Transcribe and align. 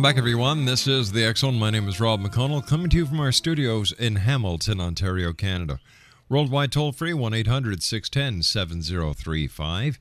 Welcome 0.00 0.14
back, 0.14 0.18
everyone. 0.18 0.64
This 0.64 0.86
is 0.86 1.12
the 1.12 1.30
Zone. 1.36 1.58
My 1.58 1.68
name 1.68 1.86
is 1.86 2.00
Rob 2.00 2.22
McConnell, 2.22 2.66
coming 2.66 2.88
to 2.88 2.96
you 2.96 3.04
from 3.04 3.20
our 3.20 3.32
studios 3.32 3.92
in 3.92 4.16
Hamilton, 4.16 4.80
Ontario, 4.80 5.34
Canada. 5.34 5.78
Worldwide 6.26 6.72
toll 6.72 6.92
free 6.92 7.12
1 7.12 7.34
800 7.34 7.82
610 7.82 8.42
7035. 8.42 9.98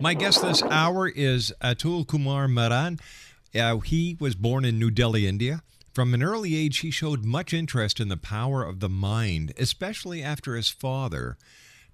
My 0.00 0.14
guest 0.14 0.42
this 0.42 0.64
hour 0.64 1.08
is 1.08 1.52
Atul 1.62 2.08
Kumar 2.08 2.48
Mehra. 2.48 2.98
Uh, 3.54 3.78
he 3.78 4.16
was 4.20 4.34
born 4.34 4.64
in 4.64 4.78
New 4.78 4.90
Delhi, 4.90 5.26
India. 5.26 5.62
From 5.92 6.14
an 6.14 6.22
early 6.22 6.54
age, 6.54 6.78
he 6.78 6.90
showed 6.90 7.24
much 7.24 7.52
interest 7.52 7.98
in 7.98 8.08
the 8.08 8.16
power 8.16 8.62
of 8.62 8.80
the 8.80 8.88
mind, 8.88 9.52
especially 9.58 10.22
after 10.22 10.54
his 10.54 10.68
father 10.68 11.36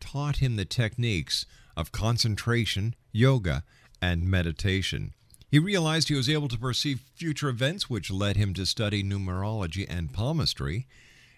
taught 0.00 0.37
him 0.37 0.56
the 0.56 0.64
techniques 0.64 1.47
of 1.76 1.93
concentration, 1.93 2.94
yoga, 3.12 3.64
and 4.03 4.28
meditation. 4.28 5.14
He 5.50 5.59
realized 5.59 6.09
he 6.09 6.14
was 6.14 6.28
able 6.28 6.48
to 6.48 6.59
perceive 6.59 7.00
future 7.14 7.48
events, 7.48 7.88
which 7.88 8.10
led 8.10 8.37
him 8.37 8.54
to 8.54 8.66
study 8.66 9.03
numerology 9.03 9.87
and 9.88 10.12
palmistry. 10.12 10.87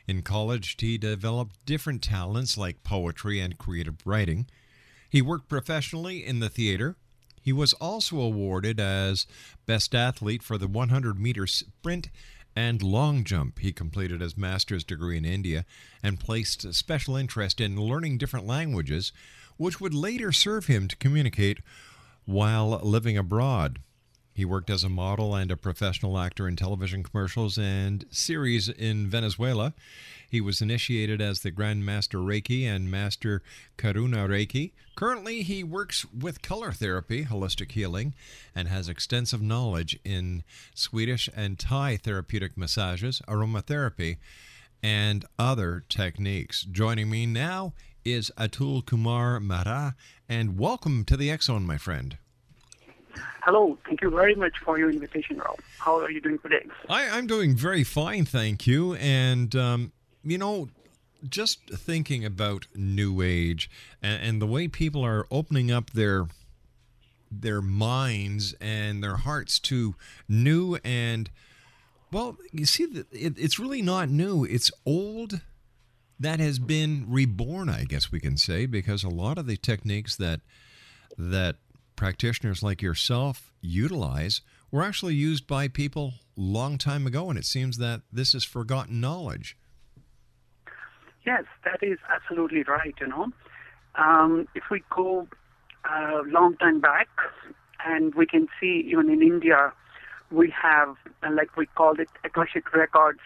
In 0.08 0.22
college, 0.22 0.76
he 0.80 0.96
developed 0.96 1.64
different 1.66 2.02
talents 2.02 2.56
like 2.56 2.82
poetry 2.82 3.40
and 3.40 3.58
creative 3.58 4.06
writing. 4.06 4.46
He 5.10 5.20
worked 5.20 5.48
professionally 5.48 6.24
in 6.24 6.40
the 6.40 6.48
theater. 6.48 6.96
He 7.46 7.52
was 7.52 7.74
also 7.74 8.18
awarded 8.18 8.80
as 8.80 9.24
Best 9.66 9.94
Athlete 9.94 10.42
for 10.42 10.58
the 10.58 10.66
100 10.66 11.16
meter 11.16 11.46
sprint 11.46 12.08
and 12.56 12.82
long 12.82 13.22
jump. 13.22 13.60
He 13.60 13.72
completed 13.72 14.20
his 14.20 14.36
master's 14.36 14.82
degree 14.82 15.16
in 15.16 15.24
India 15.24 15.64
and 16.02 16.18
placed 16.18 16.74
special 16.74 17.14
interest 17.14 17.60
in 17.60 17.80
learning 17.80 18.18
different 18.18 18.48
languages, 18.48 19.12
which 19.58 19.80
would 19.80 19.94
later 19.94 20.32
serve 20.32 20.66
him 20.66 20.88
to 20.88 20.96
communicate 20.96 21.60
while 22.24 22.80
living 22.82 23.16
abroad. 23.16 23.78
He 24.36 24.44
worked 24.44 24.68
as 24.68 24.84
a 24.84 24.90
model 24.90 25.34
and 25.34 25.50
a 25.50 25.56
professional 25.56 26.18
actor 26.18 26.46
in 26.46 26.56
television 26.56 27.02
commercials 27.02 27.56
and 27.56 28.04
series 28.10 28.68
in 28.68 29.08
Venezuela. 29.08 29.72
He 30.28 30.42
was 30.42 30.60
initiated 30.60 31.22
as 31.22 31.40
the 31.40 31.50
Grand 31.50 31.86
Master 31.86 32.18
Reiki 32.18 32.64
and 32.64 32.90
Master 32.90 33.40
Karuna 33.78 34.28
Reiki. 34.28 34.72
Currently, 34.94 35.42
he 35.42 35.64
works 35.64 36.04
with 36.12 36.42
color 36.42 36.70
therapy, 36.70 37.24
holistic 37.24 37.72
healing, 37.72 38.12
and 38.54 38.68
has 38.68 38.90
extensive 38.90 39.40
knowledge 39.40 39.98
in 40.04 40.44
Swedish 40.74 41.30
and 41.34 41.58
Thai 41.58 41.96
therapeutic 41.96 42.58
massages, 42.58 43.22
aromatherapy, 43.26 44.18
and 44.82 45.24
other 45.38 45.82
techniques. 45.88 46.60
Joining 46.60 47.08
me 47.08 47.24
now 47.24 47.72
is 48.04 48.30
Atul 48.36 48.84
Kumar 48.84 49.40
Mehra, 49.40 49.94
and 50.28 50.58
welcome 50.58 51.06
to 51.06 51.16
the 51.16 51.34
Zone, 51.40 51.64
my 51.64 51.78
friend. 51.78 52.18
Hello. 53.42 53.78
Thank 53.86 54.02
you 54.02 54.10
very 54.10 54.34
much 54.34 54.58
for 54.58 54.78
your 54.78 54.90
invitation, 54.90 55.38
Rob. 55.38 55.58
How 55.78 56.00
are 56.00 56.10
you 56.10 56.20
doing 56.20 56.38
today? 56.38 56.66
I, 56.88 57.08
I'm 57.08 57.26
doing 57.26 57.54
very 57.54 57.84
fine, 57.84 58.24
thank 58.24 58.66
you. 58.66 58.94
And, 58.94 59.54
um, 59.54 59.92
you 60.24 60.38
know, 60.38 60.68
just 61.28 61.68
thinking 61.70 62.24
about 62.24 62.66
New 62.74 63.22
Age 63.22 63.70
and, 64.02 64.22
and 64.22 64.42
the 64.42 64.46
way 64.46 64.68
people 64.68 65.04
are 65.04 65.26
opening 65.30 65.70
up 65.70 65.90
their 65.90 66.26
their 67.28 67.60
minds 67.60 68.54
and 68.60 69.02
their 69.02 69.16
hearts 69.16 69.58
to 69.58 69.96
new 70.28 70.78
and 70.84 71.28
well, 72.12 72.36
you 72.52 72.66
see, 72.66 72.84
it, 72.84 73.34
it's 73.36 73.58
really 73.58 73.82
not 73.82 74.08
new. 74.08 74.44
It's 74.44 74.70
old 74.86 75.40
that 76.18 76.40
has 76.40 76.58
been 76.58 77.04
reborn, 77.08 77.68
I 77.68 77.84
guess 77.84 78.12
we 78.12 78.20
can 78.20 78.36
say, 78.36 78.66
because 78.66 79.04
a 79.04 79.08
lot 79.08 79.38
of 79.38 79.46
the 79.46 79.56
techniques 79.56 80.16
that 80.16 80.40
that 81.18 81.56
practitioners 81.96 82.62
like 82.62 82.82
yourself 82.82 83.52
utilize 83.60 84.42
were 84.70 84.82
actually 84.82 85.14
used 85.14 85.46
by 85.46 85.68
people 85.68 86.14
long 86.36 86.78
time 86.78 87.06
ago, 87.06 87.30
and 87.30 87.38
it 87.38 87.44
seems 87.44 87.78
that 87.78 88.02
this 88.12 88.34
is 88.34 88.44
forgotten 88.44 89.00
knowledge. 89.00 89.56
Yes, 91.24 91.44
that 91.64 91.82
is 91.82 91.98
absolutely 92.14 92.62
right. 92.62 92.94
You 93.00 93.08
know, 93.08 93.26
um, 93.96 94.46
if 94.54 94.64
we 94.70 94.82
go 94.90 95.26
a 95.84 96.22
long 96.26 96.56
time 96.58 96.80
back, 96.80 97.08
and 97.84 98.14
we 98.14 98.26
can 98.26 98.48
see 98.60 98.86
even 98.90 99.10
in 99.10 99.22
India, 99.22 99.72
we 100.30 100.52
have 100.62 100.96
uh, 101.22 101.30
like 101.32 101.56
we 101.56 101.66
call 101.66 101.98
it 101.98 102.08
Akashic 102.24 102.72
records, 102.74 103.20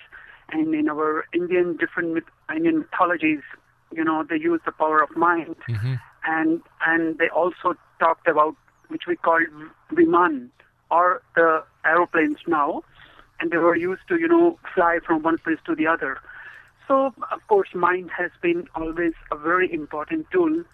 and 0.51 0.75
in 0.75 0.89
our 0.89 1.25
Indian 1.35 1.77
different 1.77 2.15
myth- 2.15 2.25
Indian 2.55 2.79
mythologies, 2.81 3.43
you 3.93 4.05
know, 4.05 4.25
they 4.29 4.37
use 4.37 4.61
the 4.65 4.73
power 4.73 5.03
of 5.03 5.15
mind, 5.17 5.57
and 6.27 6.61
and 6.87 7.19
they 7.19 7.29
also 7.29 7.75
talked 7.99 8.29
about 8.29 8.57
which 8.89 9.07
we 9.07 9.17
call 9.17 9.41
Viman 9.93 10.49
or 10.91 11.23
the 11.37 11.63
aeroplanes 11.85 12.39
now, 12.47 12.83
and 13.41 13.51
they 13.51 13.57
were 13.57 13.77
used 13.77 14.03
to 14.09 14.19
you 14.19 14.29
know 14.29 14.59
fly 14.75 14.99
from 15.07 15.23
one 15.23 15.39
place 15.39 15.59
to 15.67 15.75
the 15.75 15.87
other. 15.87 16.19
So, 16.89 17.15
of 17.31 17.47
course, 17.47 17.69
mind 17.73 18.11
has 18.19 18.33
been 18.43 18.67
always 18.75 19.13
a 19.31 19.37
very 19.37 19.73
important 19.73 20.27
tool 20.33 20.65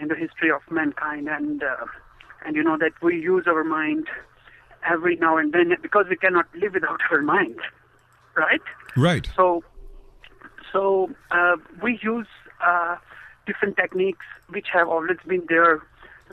in 0.00 0.08
the 0.08 0.14
history 0.14 0.52
of 0.52 0.62
mankind, 0.70 1.28
and 1.28 1.62
uh, 1.62 1.86
and 2.44 2.54
you 2.54 2.62
know 2.62 2.78
that 2.78 2.92
we 3.02 3.20
use 3.20 3.44
our 3.46 3.64
mind 3.64 4.08
every 4.88 5.16
now 5.16 5.36
and 5.36 5.52
then 5.52 5.74
because 5.82 6.06
we 6.08 6.16
cannot 6.16 6.46
live 6.54 6.74
without 6.74 7.00
our 7.10 7.22
mind, 7.22 7.58
right? 8.36 8.62
Right. 8.96 9.28
So, 9.34 9.64
so 10.72 11.10
uh, 11.30 11.56
we 11.82 11.98
use 12.02 12.28
uh, 12.64 12.96
different 13.48 13.76
techniques 13.76 14.26
which 14.50 14.68
have 14.72 14.88
always 14.88 15.18
been 15.26 15.44
there, 15.48 15.82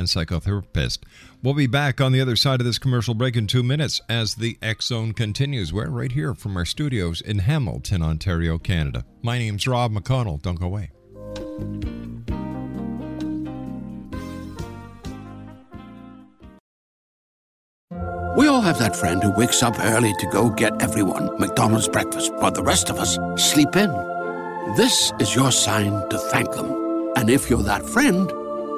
and 0.01 0.09
psychotherapist. 0.09 0.99
We'll 1.43 1.55
be 1.55 1.69
back 1.69 2.01
on 2.01 2.11
the 2.11 2.21
other 2.21 2.35
side 2.35 2.61
of 2.61 2.67
this 2.67 2.79
commercial 2.79 3.15
break 3.15 3.37
in 3.37 3.47
two 3.47 3.63
minutes 3.63 4.01
as 4.09 4.35
the 4.35 4.59
X 4.61 4.87
Zone 4.87 5.13
continues. 5.13 5.73
We're 5.73 5.89
right 5.89 6.11
here 6.11 6.35
from 6.35 6.57
our 6.57 6.65
studios 6.65 7.21
in 7.21 7.41
Hamilton, 7.41 8.03
Ontario, 8.03 8.59
Canada. 8.59 9.05
My 9.23 9.39
name's 9.39 9.67
Rob 9.69 9.93
McConnell. 9.93 10.43
Don't 10.43 10.59
go 10.59 10.67
away. 10.67 10.91
We 18.37 18.47
all 18.47 18.63
have 18.63 18.79
that 18.79 18.97
friend 18.97 19.23
who 19.23 19.33
wakes 19.33 19.63
up 19.63 19.79
early 19.79 20.15
to 20.19 20.27
go 20.29 20.49
get 20.49 20.81
everyone 20.81 21.39
McDonald's 21.39 21.89
breakfast, 21.89 22.33
while 22.37 22.53
the 22.53 22.63
rest 22.63 22.89
of 22.89 22.99
us 22.99 23.19
sleep 23.37 23.77
in. 23.77 23.91
This 24.77 25.13
is 25.21 25.35
your 25.35 25.53
sign 25.53 26.09
to 26.09 26.19
thank 26.19 26.51
them. 26.53 27.13
And 27.17 27.29
if 27.29 27.51
you're 27.51 27.63
that 27.65 27.85
friend, 27.85 28.33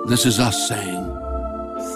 this 0.06 0.26
is 0.26 0.38
us 0.40 0.68
saying 0.68 1.12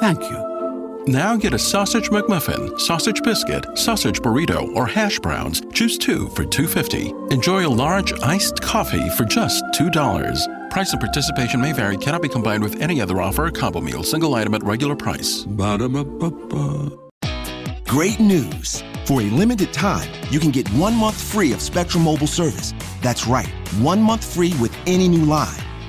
thank 0.01 0.21
you. 0.31 1.05
Now 1.07 1.37
get 1.37 1.55
a 1.55 1.59
sausage 1.59 2.11
McMuffin, 2.11 2.79
sausage 2.81 3.23
biscuit, 3.23 3.65
sausage 3.79 4.21
burrito, 4.21 4.75
or 4.75 4.87
hash 4.87 5.19
browns. 5.21 5.63
Choose 5.73 5.97
two 5.97 6.29
for 6.31 6.45
$2.50. 6.45 7.33
Enjoy 7.33 7.67
a 7.67 7.69
large 7.69 8.13
iced 8.21 8.61
coffee 8.61 9.09
for 9.11 9.25
just 9.25 9.65
$2. 9.75 10.71
Price 10.71 10.93
and 10.93 11.01
participation 11.01 11.61
may 11.61 11.73
vary, 11.73 11.97
cannot 11.97 12.23
be 12.23 12.29
combined 12.29 12.63
with 12.63 12.81
any 12.83 13.01
other 13.01 13.23
offer 13.23 13.47
or 13.47 13.51
combo 13.53 13.81
meal, 13.81 14.03
single 14.03 14.35
item 14.35 14.55
at 14.55 14.65
regular 14.65 14.97
price. 14.97 15.45
Ba-da-ba-ba-ba. 15.45 16.91
Great 17.85 18.19
news! 18.19 18.83
For 19.07 19.21
a 19.21 19.31
limited 19.31 19.73
time, 19.73 20.11
you 20.31 20.41
can 20.41 20.51
get 20.51 20.69
one 20.71 20.97
month 20.97 21.23
free 21.23 21.53
of 21.53 21.63
Spectrum 21.63 22.03
Mobile 22.03 22.27
service. 22.27 22.75
That's 23.01 23.29
right, 23.29 23.49
one 23.79 24.03
month 24.03 24.35
free 24.35 24.53
with 24.61 24.77
any 24.87 25.07
new 25.07 25.25
line. 25.25 25.63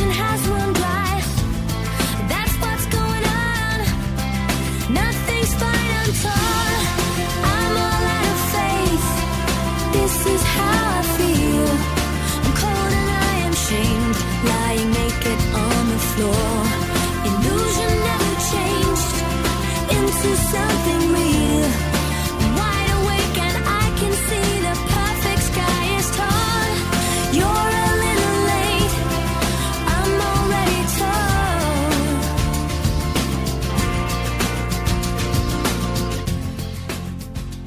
Conversation 0.00 0.24
has 0.24 0.49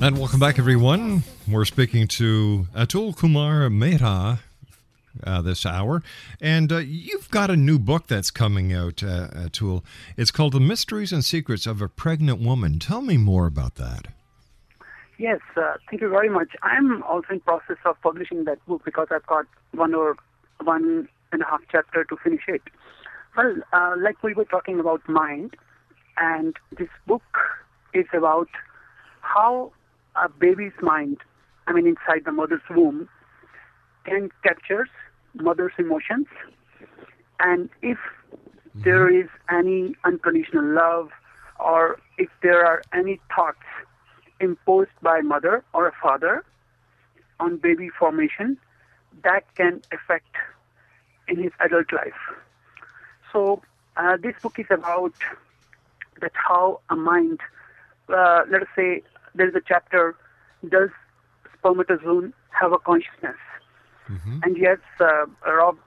And 0.03 0.19
welcome 0.19 0.37
back, 0.37 0.59
everyone. 0.59 1.23
We're 1.47 1.63
speaking 1.63 2.09
to 2.09 2.67
Atul 2.75 3.15
Kumar 3.15 3.69
Mehra 3.69 4.39
uh, 5.23 5.41
this 5.41 5.65
hour. 5.65 6.03
And 6.41 6.73
uh, 6.73 6.79
you've 6.79 7.31
got 7.31 7.49
a 7.49 7.55
new 7.55 7.79
book 7.79 8.07
that's 8.07 8.29
coming 8.29 8.73
out, 8.73 9.01
uh, 9.01 9.29
Atul. 9.29 9.81
It's 10.17 10.29
called 10.29 10.51
The 10.51 10.59
Mysteries 10.59 11.13
and 11.13 11.23
Secrets 11.23 11.65
of 11.65 11.81
a 11.81 11.87
Pregnant 11.87 12.41
Woman. 12.41 12.79
Tell 12.79 13.01
me 13.01 13.15
more 13.15 13.45
about 13.45 13.75
that. 13.75 14.07
Yes, 15.17 15.39
uh, 15.55 15.75
thank 15.89 16.01
you 16.01 16.09
very 16.09 16.27
much. 16.27 16.49
I'm 16.63 17.01
also 17.03 17.27
in 17.29 17.39
process 17.39 17.77
of 17.85 17.95
publishing 18.01 18.43
that 18.43 18.57
book 18.65 18.81
because 18.83 19.07
I've 19.09 19.25
got 19.25 19.45
one 19.71 19.93
or 19.93 20.17
one 20.65 21.07
and 21.31 21.41
a 21.41 21.45
half 21.45 21.61
chapter 21.71 22.03
to 22.03 22.17
finish 22.21 22.43
it. 22.49 22.63
Well, 23.37 23.55
uh, 23.71 23.95
like 23.99 24.21
we 24.21 24.33
were 24.33 24.43
talking 24.43 24.81
about 24.81 25.07
mind, 25.07 25.55
and 26.17 26.57
this 26.77 26.89
book 27.07 27.23
is 27.93 28.07
about 28.13 28.49
how 29.21 29.71
a 30.15 30.29
baby's 30.29 30.73
mind, 30.81 31.17
I 31.67 31.73
mean, 31.73 31.87
inside 31.87 32.25
the 32.25 32.31
mother's 32.31 32.61
womb, 32.69 33.09
can 34.05 34.29
capture 34.43 34.87
mother's 35.33 35.73
emotions. 35.77 36.27
And 37.39 37.69
if 37.81 37.97
there 38.75 39.09
is 39.09 39.27
any 39.49 39.95
unconditional 40.03 40.65
love 40.65 41.09
or 41.59 41.99
if 42.17 42.29
there 42.41 42.65
are 42.65 42.81
any 42.93 43.19
thoughts 43.33 43.63
imposed 44.39 44.91
by 45.01 45.21
mother 45.21 45.63
or 45.73 45.87
a 45.87 45.93
father 46.01 46.43
on 47.39 47.57
baby 47.57 47.89
formation, 47.89 48.57
that 49.23 49.43
can 49.55 49.81
affect 49.91 50.35
in 51.27 51.41
his 51.41 51.51
adult 51.59 51.91
life. 51.93 52.13
So 53.31 53.61
uh, 53.97 54.17
this 54.17 54.35
book 54.41 54.59
is 54.59 54.65
about 54.69 55.13
that 56.21 56.31
how 56.33 56.79
a 56.89 56.95
mind, 56.95 57.39
uh, 58.09 58.41
let 58.49 58.61
us 58.61 58.67
say 58.75 59.03
there 59.35 59.47
is 59.47 59.55
a 59.55 59.61
chapter, 59.65 60.15
does 60.69 60.89
spermatozoon 61.57 62.33
have 62.49 62.71
a 62.73 62.77
consciousness? 62.77 63.37
And 64.43 64.57
yes, 64.57 64.79
uh, 64.99 65.25
Rob, 65.45 65.77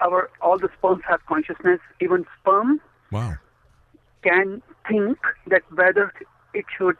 our 0.00 0.30
all 0.40 0.58
the 0.58 0.68
sperms 0.78 1.02
have 1.08 1.24
consciousness. 1.26 1.80
Even 2.00 2.26
sperm 2.40 2.80
Wow. 3.12 3.36
can 4.22 4.62
think 4.88 5.18
that 5.46 5.62
whether 5.74 6.12
it 6.54 6.64
should 6.76 6.96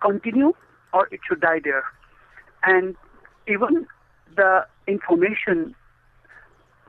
continue 0.00 0.54
or 0.92 1.08
it 1.10 1.20
should 1.26 1.40
die 1.40 1.60
there. 1.62 1.84
And 2.62 2.96
even 3.46 3.86
the 4.36 4.66
information 4.86 5.74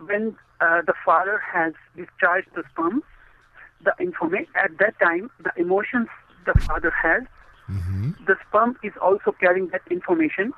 when 0.06 0.36
uh, 0.62 0.82
the 0.86 0.94
father 1.06 1.42
has 1.54 1.74
discharged 1.96 2.50
the 2.56 2.64
sperm, 2.72 3.04
the 3.84 3.94
information 4.00 4.52
at 4.56 4.78
that 4.80 4.98
time, 5.00 5.30
the 5.44 5.52
emotions 5.58 6.08
the 6.46 6.54
father 6.62 6.92
has, 6.92 7.24
the 8.26 8.36
sperm 8.48 8.78
is 8.84 8.94
also 9.02 9.32
carrying 9.40 9.68
that 9.70 9.82
information. 9.90 10.54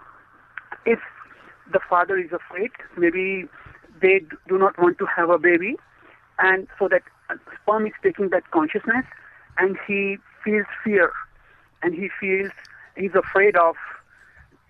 If 0.86 1.00
the 1.72 1.80
father 1.90 2.18
is 2.18 2.32
afraid, 2.32 2.72
maybe 2.98 3.46
they 4.02 4.22
do 4.48 4.58
not 4.58 4.78
want 4.78 4.98
to 5.00 5.06
have 5.06 5.30
a 5.30 5.38
baby, 5.38 5.76
and 6.40 6.68
so 6.78 6.88
that 6.88 7.04
uh, 7.30 7.36
sperm 7.62 7.88
is 7.88 7.94
taking 8.04 8.30
that 8.30 8.50
consciousness, 8.52 9.06
and 9.58 9.78
he 9.88 10.18
feels 10.44 10.68
fear, 10.84 11.12
and 11.82 11.94
he 11.94 12.10
feels 12.20 12.52
he's 12.96 13.16
afraid 13.16 13.56
of, 13.56 13.76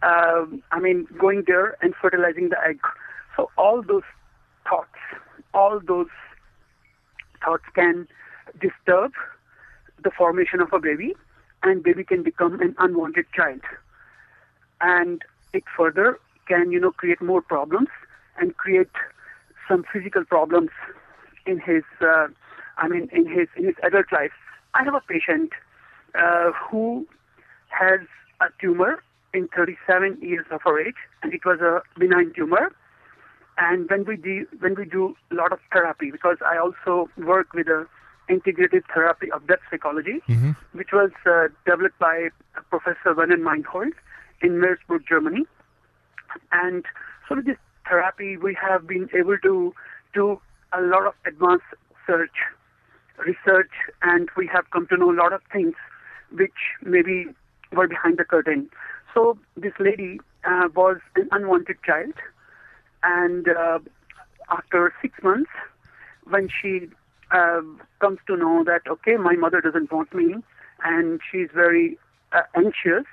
um 0.02 0.64
I 0.72 0.80
mean, 0.80 1.08
going 1.18 1.44
there 1.48 1.78
and 1.82 1.94
fertilizing 2.02 2.50
the 2.50 2.60
egg. 2.64 2.80
So 3.36 3.50
all 3.58 3.82
those 3.82 4.04
thoughts, 4.68 5.00
all 5.54 5.80
those 5.80 6.08
thoughts 7.44 7.64
can 7.76 8.08
disturb 8.60 9.12
the 10.04 10.12
formation 10.12 10.62
of 10.62 10.74
a 10.74 10.80
baby, 10.80 11.16
and 11.68 11.84
baby 11.84 12.04
can 12.04 12.24
become 12.24 12.60
an 12.62 12.76
unwanted 12.78 13.26
child. 13.36 13.62
And 14.82 15.24
it 15.54 15.64
further 15.76 16.20
can, 16.48 16.72
you 16.72 16.80
know, 16.80 16.92
create 16.92 17.22
more 17.22 17.42
problems 17.42 17.90
and 18.40 18.56
create 18.58 18.90
some 19.68 19.84
physical 19.92 20.24
problems 20.24 20.70
in 21.46 21.60
his, 21.60 21.84
uh, 22.02 22.28
I 22.78 22.88
mean, 22.88 23.10
in 23.12 23.28
his 23.28 23.48
in 23.56 23.66
his 23.66 23.76
adult 23.84 24.12
life. 24.12 24.32
I 24.74 24.84
have 24.84 24.94
a 24.94 25.02
patient 25.02 25.52
uh, 26.16 26.52
who 26.52 27.08
has 27.70 28.02
a 28.40 28.46
tumor 28.62 29.04
in 29.34 29.48
37 29.56 30.20
years 30.22 30.46
of 30.52 30.62
her 30.64 30.80
age, 30.80 30.96
and 31.24 31.34
it 31.34 31.46
was 31.46 31.60
a 31.60 31.82
benign 32.00 32.34
tumor. 32.36 32.72
And 33.58 33.90
when 33.90 34.06
we 34.06 34.18
do 34.18 34.46
when 34.60 34.76
we 34.76 34.86
do 34.86 35.16
a 35.32 35.36
lot 35.36 35.52
of 35.52 35.60
therapy, 35.74 36.12
because 36.12 36.38
I 36.46 36.58
also 36.58 37.10
work 37.18 37.54
with 37.54 37.68
a 37.68 37.88
integrated 38.30 38.84
therapy 38.94 39.32
of 39.32 39.48
depth 39.48 39.64
psychology, 39.72 40.22
which 40.74 40.90
was 40.92 41.12
uh, 41.26 41.48
developed 41.66 41.98
by 42.00 42.30
Professor 42.70 43.14
Werner 43.16 43.38
Meinhold 43.38 43.94
in 44.42 44.62
Meersburg, 44.62 45.08
Germany. 45.08 45.46
And 46.52 46.86
so 47.28 47.36
with 47.36 47.46
this 47.46 47.58
therapy, 47.88 48.38
we 48.38 48.56
have 48.62 48.88
been 48.88 49.10
able 49.18 49.38
to 49.40 49.74
do 50.14 50.42
a 50.74 50.82
lot 50.82 51.06
of 51.08 51.14
advanced 51.26 51.66
search, 52.06 52.38
research, 53.26 53.72
and 54.02 54.30
we 54.36 54.48
have 54.48 54.70
come 54.72 54.88
to 54.88 54.98
know 54.98 55.12
a 55.12 55.18
lot 55.18 55.34
of 55.34 55.42
things 55.52 55.74
which 56.32 56.52
maybe 56.84 57.26
were 57.72 57.88
behind 57.88 58.18
the 58.18 58.26
curtain. 58.26 58.70
So 59.14 59.38
this 59.56 59.74
lady 59.80 60.20
uh, 60.46 60.70
was 60.76 60.98
an 61.16 61.30
unwanted 61.32 61.78
child, 61.84 62.14
and 63.04 63.48
uh, 63.48 63.80
after 64.52 64.94
six 65.02 65.22
months, 65.24 65.50
when 66.30 66.50
she 66.50 66.90
uh, 67.32 67.62
comes 68.00 68.20
to 68.28 68.38
know 68.38 68.64
that 68.66 68.82
okay, 68.90 69.18
my 69.18 69.36
mother 69.36 69.62
doesn't 69.62 69.92
want 69.92 70.14
me, 70.14 70.36
and 70.84 71.20
she's 71.32 71.50
very 71.54 71.98
uh, 72.34 72.42
anxious. 72.56 73.06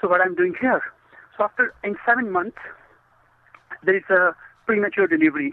So 0.00 0.08
what 0.08 0.20
I'm 0.20 0.34
doing 0.34 0.54
here? 0.60 0.82
So 1.36 1.44
after 1.44 1.74
in 1.84 1.96
seven 2.06 2.30
months, 2.30 2.58
there 3.84 3.96
is 3.96 4.04
a 4.10 4.34
premature 4.66 5.06
delivery. 5.06 5.52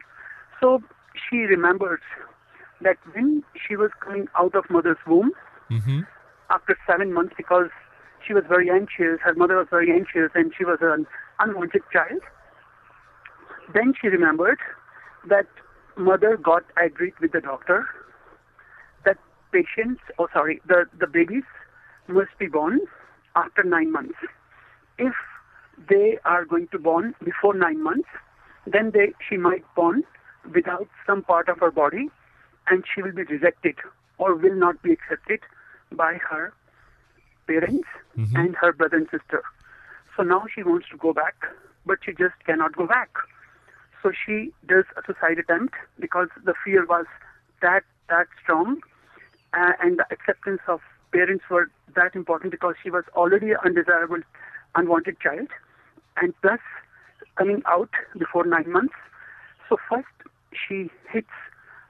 So 0.59 0.81
she 1.29 1.37
remembers 1.37 2.01
that 2.81 2.97
when 3.13 3.43
she 3.67 3.75
was 3.75 3.91
coming 3.99 4.27
out 4.37 4.55
of 4.55 4.69
mother's 4.69 4.97
womb 5.07 5.31
Mm-hmm. 5.69 6.01
after 6.49 6.77
seven 6.87 7.11
months, 7.13 7.33
because 7.35 7.69
she 8.25 8.33
was 8.33 8.43
very 8.47 8.69
anxious, 8.69 9.19
her 9.21 9.33
mother 9.35 9.57
was 9.57 9.67
very 9.69 9.91
anxious, 9.91 10.31
and 10.33 10.53
she 10.57 10.63
was 10.63 10.79
an 10.81 11.05
unwanted 11.39 11.81
child. 11.91 12.21
Then 13.73 13.93
she 13.99 14.07
remembered 14.07 14.59
that 15.27 15.47
mother 15.97 16.37
got 16.37 16.63
agreed 16.81 17.13
with 17.19 17.33
the 17.33 17.41
doctor 17.41 17.85
patients, 19.51 20.01
oh 20.19 20.27
sorry, 20.33 20.61
the, 20.67 20.85
the 20.99 21.07
babies 21.07 21.43
must 22.07 22.37
be 22.39 22.47
born 22.47 22.79
after 23.35 23.63
nine 23.63 23.91
months. 23.91 24.17
If 24.97 25.13
they 25.89 26.17
are 26.25 26.45
going 26.45 26.67
to 26.69 26.79
born 26.79 27.13
before 27.23 27.53
nine 27.53 27.83
months, 27.83 28.09
then 28.65 28.91
they 28.93 29.13
she 29.27 29.37
might 29.37 29.63
born 29.75 30.03
without 30.53 30.87
some 31.05 31.23
part 31.23 31.49
of 31.49 31.59
her 31.59 31.71
body, 31.71 32.09
and 32.69 32.83
she 32.93 33.01
will 33.01 33.11
be 33.11 33.23
rejected 33.23 33.75
or 34.17 34.35
will 34.35 34.55
not 34.55 34.81
be 34.81 34.91
accepted 34.91 35.39
by 35.91 36.15
her 36.29 36.53
parents 37.47 37.87
mm-hmm. 38.17 38.35
and 38.35 38.55
her 38.55 38.73
brother 38.73 38.97
and 38.97 39.07
sister. 39.09 39.43
So 40.15 40.23
now 40.23 40.45
she 40.53 40.63
wants 40.63 40.87
to 40.91 40.97
go 40.97 41.13
back, 41.13 41.35
but 41.85 41.99
she 42.03 42.11
just 42.11 42.35
cannot 42.45 42.75
go 42.75 42.87
back. 42.87 43.09
So 44.01 44.11
she 44.25 44.51
does 44.67 44.85
a 44.95 45.01
suicide 45.05 45.39
attempt 45.39 45.75
because 45.99 46.29
the 46.43 46.53
fear 46.63 46.85
was 46.85 47.05
that 47.61 47.83
that 48.09 48.27
strong, 48.41 48.81
uh, 49.53 49.73
and 49.81 49.99
the 49.99 50.05
acceptance 50.11 50.61
of 50.67 50.79
parents 51.11 51.43
were 51.49 51.69
that 51.95 52.15
important 52.15 52.51
because 52.51 52.75
she 52.81 52.89
was 52.89 53.03
already 53.15 53.51
an 53.51 53.57
undesirable, 53.65 54.21
unwanted 54.75 55.19
child, 55.19 55.47
and 56.21 56.33
plus 56.41 56.59
coming 57.37 57.61
out 57.65 57.89
before 58.17 58.45
nine 58.45 58.71
months. 58.71 58.93
So 59.69 59.77
first 59.89 60.07
she 60.51 60.89
hits 61.11 61.27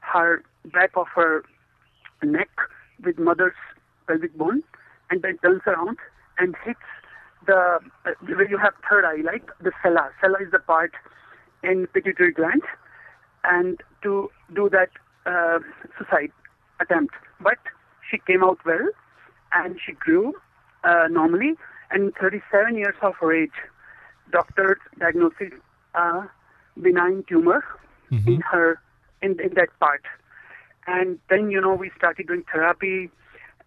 her 0.01 0.43
back 0.73 0.91
of 0.95 1.07
her 1.15 1.43
neck 2.23 2.49
with 3.03 3.17
mother's 3.19 3.55
pelvic 4.07 4.35
bone, 4.37 4.63
and 5.09 5.21
then 5.21 5.37
turns 5.39 5.61
around 5.67 5.97
and 6.37 6.55
hits 6.63 6.79
the 7.45 7.79
uh, 8.05 8.11
where 8.25 8.49
you 8.49 8.57
have 8.57 8.73
third 8.89 9.05
eye, 9.05 9.21
like 9.23 9.49
the 9.61 9.71
sella. 9.81 10.09
Sella 10.21 10.37
is 10.41 10.51
the 10.51 10.59
part 10.59 10.91
in 11.63 11.87
pituitary 11.87 12.31
gland, 12.31 12.61
and 13.43 13.81
to 14.03 14.29
do 14.53 14.69
that 14.69 14.89
uh, 15.25 15.59
suicide 15.97 16.31
attempt. 16.79 17.13
But 17.39 17.57
she 18.09 18.17
came 18.25 18.43
out 18.43 18.59
well, 18.65 18.89
and 19.53 19.79
she 19.83 19.93
grew 19.93 20.33
uh, 20.83 21.07
normally. 21.09 21.55
And 21.89 22.13
37 22.19 22.75
years 22.77 22.95
of 23.01 23.15
her 23.21 23.33
age, 23.33 23.51
doctor 24.31 24.77
diagnosed 24.99 25.35
a 25.95 26.23
benign 26.81 27.23
tumor 27.29 27.63
in 28.27 28.41
her 28.41 28.79
in, 29.21 29.39
in 29.39 29.53
that 29.55 29.69
part. 29.79 30.03
And 30.85 31.19
then 31.29 31.49
you 31.51 31.61
know 31.61 31.73
we 31.73 31.91
started 31.97 32.27
doing 32.27 32.43
therapy, 32.51 33.09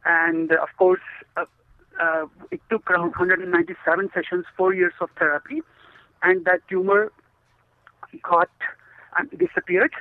and 0.05 0.53
of 0.53 0.69
course 0.79 1.01
uh, 1.37 1.45
uh, 2.01 2.27
it 2.51 2.61
took 2.71 2.91
around 2.91 3.11
197 3.11 4.11
sessions, 4.15 4.45
four 4.57 4.75
years 4.75 4.95
of 5.01 5.11
therapy, 5.19 5.63
and 6.23 6.45
that 6.45 6.61
tumor 6.69 7.13
got 8.23 8.51
um, 9.19 9.29
disappeared. 9.37 9.93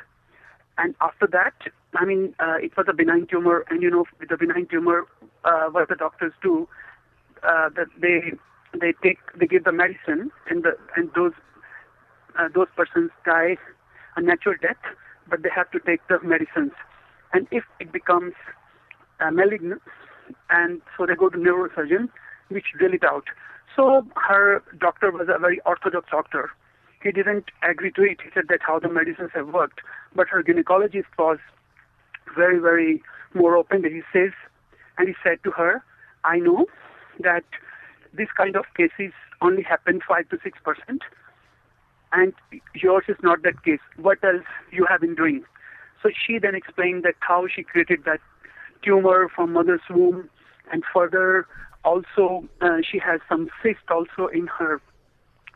And 0.77 0.95
after 1.01 1.27
that, 1.27 1.53
I 1.95 2.05
mean, 2.05 2.35
uh, 2.39 2.57
it 2.61 2.75
was 2.77 2.85
a 2.87 2.93
benign 2.93 3.27
tumor, 3.29 3.65
and 3.69 3.81
you 3.81 3.89
know, 3.89 4.05
with 4.19 4.29
the 4.29 4.37
benign 4.37 4.67
tumor, 4.69 5.05
uh, 5.43 5.65
what 5.71 5.89
the 5.89 5.95
doctors 5.95 6.33
do, 6.41 6.67
uh, 7.43 7.69
that 7.75 7.87
they 7.99 8.33
they 8.79 8.93
take 9.03 9.17
they 9.35 9.47
give 9.47 9.63
the 9.63 9.71
medicine 9.71 10.31
and 10.49 10.63
the 10.63 10.77
and 10.95 11.09
those 11.15 11.33
uh, 12.37 12.47
those 12.53 12.67
persons 12.75 13.09
die 13.25 13.57
a 14.15 14.21
natural 14.21 14.55
death, 14.61 14.77
but 15.29 15.41
they 15.43 15.49
have 15.55 15.71
to 15.71 15.79
take 15.79 16.01
the 16.07 16.19
medicines. 16.21 16.71
And 17.33 17.47
if 17.51 17.63
it 17.79 17.91
becomes 17.91 18.33
uh, 19.19 19.31
malignant, 19.31 19.81
and 20.49 20.81
so 20.97 21.05
they 21.05 21.15
go 21.15 21.29
to 21.29 21.37
neurosurgeon, 21.37 22.09
which 22.49 22.65
drill 22.77 22.93
it 22.93 23.03
out. 23.03 23.25
So 23.75 24.05
her 24.15 24.63
doctor 24.79 25.11
was 25.11 25.27
a 25.33 25.39
very 25.39 25.61
orthodox 25.65 26.09
doctor. 26.11 26.51
He 27.01 27.11
didn't 27.11 27.45
agree 27.63 27.91
to 27.93 28.01
it. 28.01 28.19
He 28.23 28.29
said 28.33 28.45
that 28.49 28.59
how 28.61 28.79
the 28.79 28.89
medicines 28.89 29.31
have 29.33 29.49
worked. 29.49 29.79
But 30.15 30.27
her 30.29 30.43
gynecologist 30.43 31.05
was 31.17 31.37
very, 32.35 32.59
very 32.59 33.01
more 33.33 33.55
open. 33.55 33.81
That 33.81 33.91
he 33.91 34.01
says, 34.13 34.31
and 34.97 35.07
he 35.07 35.15
said 35.23 35.43
to 35.43 35.51
her, 35.51 35.83
I 36.23 36.37
know 36.39 36.65
that 37.19 37.43
this 38.13 38.27
kind 38.35 38.55
of 38.55 38.65
cases 38.75 39.13
only 39.41 39.63
happen 39.63 40.01
5 40.07 40.29
to 40.29 40.39
6 40.43 40.57
percent, 40.63 41.01
and 42.11 42.33
yours 42.75 43.05
is 43.07 43.17
not 43.23 43.43
that 43.43 43.63
case. 43.63 43.79
What 43.97 44.23
else 44.23 44.45
you 44.71 44.85
have 44.89 45.01
been 45.01 45.15
doing? 45.15 45.43
So 46.01 46.09
she 46.09 46.39
then 46.39 46.55
explained 46.55 47.03
that 47.03 47.15
how 47.19 47.47
she 47.53 47.63
created 47.63 48.03
that 48.05 48.19
tumor 48.83 49.29
from 49.33 49.53
mother's 49.53 49.81
womb, 49.89 50.29
and 50.71 50.83
further 50.93 51.47
also 51.83 52.47
uh, 52.61 52.77
she 52.89 52.99
has 52.99 53.21
some 53.29 53.49
cyst 53.61 53.89
also 53.89 54.27
in 54.27 54.47
her 54.47 54.81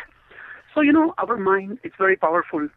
So, 0.74 0.80
you 0.80 0.92
know, 0.92 1.14
our 1.18 1.36
mind 1.36 1.78
is 1.84 1.92
very 1.98 2.16
powerful. 2.16 2.68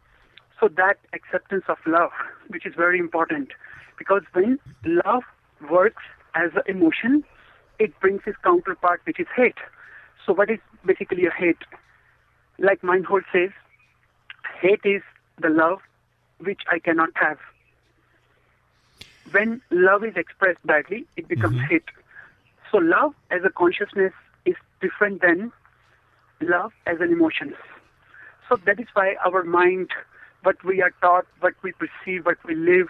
So 0.60 0.68
that 0.76 0.98
acceptance 1.12 1.64
of 1.68 1.78
love, 1.86 2.10
which 2.48 2.66
is 2.66 2.74
very 2.76 2.98
important, 2.98 3.52
because 3.98 4.22
when 4.32 4.58
love 4.84 5.22
works 5.70 6.02
as 6.34 6.50
an 6.54 6.62
emotion, 6.66 7.24
it 7.78 7.98
brings 8.00 8.22
its 8.26 8.36
counterpart, 8.42 9.00
which 9.04 9.20
is 9.20 9.26
hate. 9.34 9.58
So 10.24 10.32
what 10.32 10.50
is 10.50 10.58
basically 10.84 11.26
a 11.26 11.30
hate? 11.30 11.58
Like 12.58 12.82
Meinhold 12.82 13.24
says, 13.32 13.50
hate 14.60 14.80
is 14.84 15.02
the 15.40 15.48
love 15.48 15.80
which 16.38 16.62
I 16.70 16.78
cannot 16.78 17.10
have. 17.14 17.38
When 19.30 19.60
love 19.70 20.04
is 20.04 20.16
expressed 20.16 20.64
badly, 20.64 21.06
it 21.16 21.28
becomes 21.28 21.56
mm-hmm. 21.56 21.66
hate. 21.66 21.90
So 22.70 22.78
love 22.78 23.14
as 23.30 23.42
a 23.44 23.50
consciousness 23.50 24.12
is 24.44 24.56
different 24.80 25.20
than 25.20 25.52
love 26.40 26.72
as 26.86 27.00
an 27.00 27.12
emotion. 27.12 27.54
So 28.48 28.56
that 28.64 28.80
is 28.80 28.86
why 28.94 29.16
our 29.24 29.44
mind, 29.44 29.90
what 30.42 30.62
we 30.64 30.80
are 30.80 30.92
taught, 31.02 31.26
what 31.40 31.54
we 31.62 31.72
perceive, 31.72 32.24
what 32.24 32.38
we 32.44 32.54
live, 32.54 32.88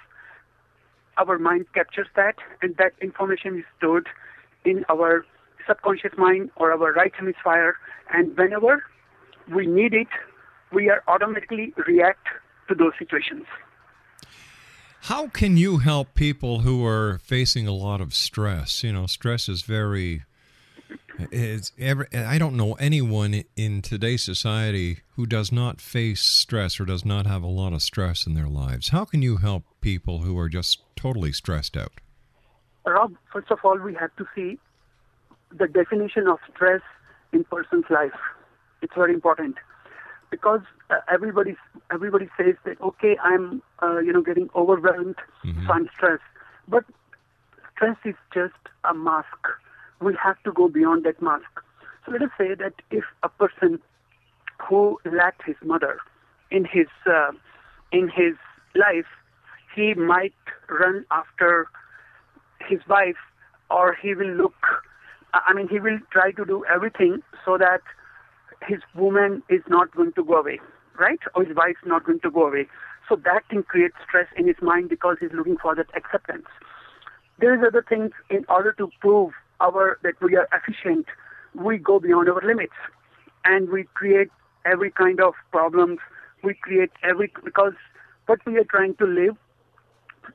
our 1.16 1.38
mind 1.38 1.66
captures 1.74 2.06
that, 2.14 2.36
and 2.62 2.76
that 2.76 2.92
information 3.00 3.58
is 3.58 3.64
stored 3.76 4.08
in 4.64 4.84
our 4.88 5.24
subconscious 5.66 6.12
mind 6.16 6.50
or 6.56 6.70
our 6.72 6.92
right 6.92 7.12
hemisphere. 7.14 7.76
And 8.12 8.36
whenever 8.36 8.84
we 9.52 9.66
need 9.66 9.94
it, 9.94 10.08
we 10.72 10.88
are 10.88 11.02
automatically 11.08 11.72
react 11.86 12.26
to 12.68 12.74
those 12.74 12.92
situations. 12.98 13.44
How 15.02 15.28
can 15.28 15.56
you 15.56 15.78
help 15.78 16.14
people 16.14 16.60
who 16.60 16.84
are 16.84 17.18
facing 17.18 17.66
a 17.66 17.72
lot 17.72 18.00
of 18.00 18.14
stress? 18.14 18.82
You 18.82 18.92
know, 18.92 19.06
stress 19.06 19.48
is 19.48 19.62
very. 19.62 20.24
It's 21.32 21.72
ever, 21.78 22.06
I 22.14 22.38
don't 22.38 22.56
know 22.56 22.74
anyone 22.74 23.42
in 23.56 23.82
today's 23.82 24.22
society 24.22 25.00
who 25.16 25.26
does 25.26 25.50
not 25.50 25.80
face 25.80 26.20
stress 26.20 26.78
or 26.78 26.84
does 26.84 27.04
not 27.04 27.26
have 27.26 27.42
a 27.42 27.48
lot 27.48 27.72
of 27.72 27.82
stress 27.82 28.24
in 28.24 28.34
their 28.34 28.46
lives. 28.46 28.90
How 28.90 29.04
can 29.04 29.20
you 29.20 29.38
help 29.38 29.64
people 29.80 30.20
who 30.20 30.38
are 30.38 30.48
just 30.48 30.80
totally 30.94 31.32
stressed 31.32 31.76
out? 31.76 31.92
Rob, 32.86 33.14
first 33.32 33.50
of 33.50 33.58
all, 33.64 33.78
we 33.78 33.94
have 33.94 34.14
to 34.16 34.26
see 34.34 34.58
the 35.50 35.66
definition 35.66 36.28
of 36.28 36.38
stress 36.54 36.82
in 37.32 37.42
person's 37.44 37.84
life. 37.90 38.12
It's 38.80 38.94
very 38.94 39.12
important 39.12 39.56
because 40.30 40.60
uh, 40.90 40.96
everybody 41.10 41.56
everybody 41.92 42.28
says 42.36 42.54
that 42.64 42.80
okay, 42.80 43.16
I'm 43.22 43.62
uh, 43.82 43.98
you 43.98 44.12
know 44.12 44.22
getting 44.22 44.48
overwhelmed, 44.54 45.16
so 45.66 45.72
I'm 45.72 45.88
stressed. 45.94 46.22
But 46.66 46.84
stress 47.74 47.96
is 48.04 48.14
just 48.32 48.54
a 48.84 48.94
mask. 48.94 49.48
We 50.00 50.16
have 50.22 50.42
to 50.44 50.52
go 50.52 50.68
beyond 50.68 51.04
that 51.04 51.20
mask. 51.22 51.50
So 52.04 52.12
let 52.12 52.22
us 52.22 52.30
say 52.38 52.54
that 52.54 52.74
if 52.90 53.04
a 53.22 53.28
person 53.28 53.80
who 54.68 54.98
lacked 55.04 55.42
his 55.44 55.56
mother 55.64 55.98
in 56.50 56.64
his 56.64 56.86
uh, 57.06 57.32
in 57.92 58.08
his 58.08 58.34
life, 58.74 59.06
he 59.74 59.94
might 59.94 60.34
run 60.68 61.04
after 61.10 61.68
his 62.66 62.80
wife, 62.88 63.16
or 63.70 63.94
he 63.94 64.14
will 64.14 64.34
look. 64.34 64.56
I 65.32 65.52
mean, 65.52 65.68
he 65.68 65.78
will 65.78 65.98
try 66.10 66.32
to 66.32 66.44
do 66.44 66.64
everything 66.72 67.22
so 67.44 67.58
that 67.58 67.82
his 68.66 68.80
woman 68.94 69.42
is 69.48 69.62
not 69.68 69.94
going 69.94 70.12
to 70.12 70.24
go 70.24 70.34
away, 70.34 70.60
right? 70.98 71.20
Or 71.34 71.44
his 71.44 71.56
wife 71.56 71.76
is 71.82 71.88
not 71.88 72.04
going 72.04 72.20
to 72.20 72.30
go 72.30 72.46
away. 72.46 72.66
So 73.08 73.16
that 73.16 73.42
thing 73.50 73.62
creates 73.62 73.94
stress 74.06 74.26
in 74.36 74.46
his 74.46 74.56
mind 74.60 74.88
because 74.90 75.16
he's 75.20 75.32
looking 75.32 75.56
for 75.56 75.74
that 75.74 75.86
acceptance. 75.96 76.46
There 77.40 77.54
is 77.54 77.60
other 77.66 77.84
things 77.88 78.10
in 78.30 78.44
order 78.48 78.72
to 78.74 78.90
prove 79.00 79.32
our 79.60 79.98
that 80.02 80.14
we 80.20 80.36
are 80.36 80.48
efficient, 80.52 81.06
we 81.54 81.78
go 81.78 81.98
beyond 81.98 82.28
our 82.28 82.42
limits, 82.44 82.74
and 83.44 83.70
we 83.70 83.84
create 83.94 84.28
every 84.64 84.90
kind 84.90 85.20
of 85.20 85.34
problems. 85.50 85.98
We 86.42 86.54
create 86.54 86.90
every 87.02 87.32
because 87.44 87.72
what 88.26 88.40
we 88.46 88.58
are 88.58 88.64
trying 88.64 88.94
to 88.96 89.06
live 89.06 89.36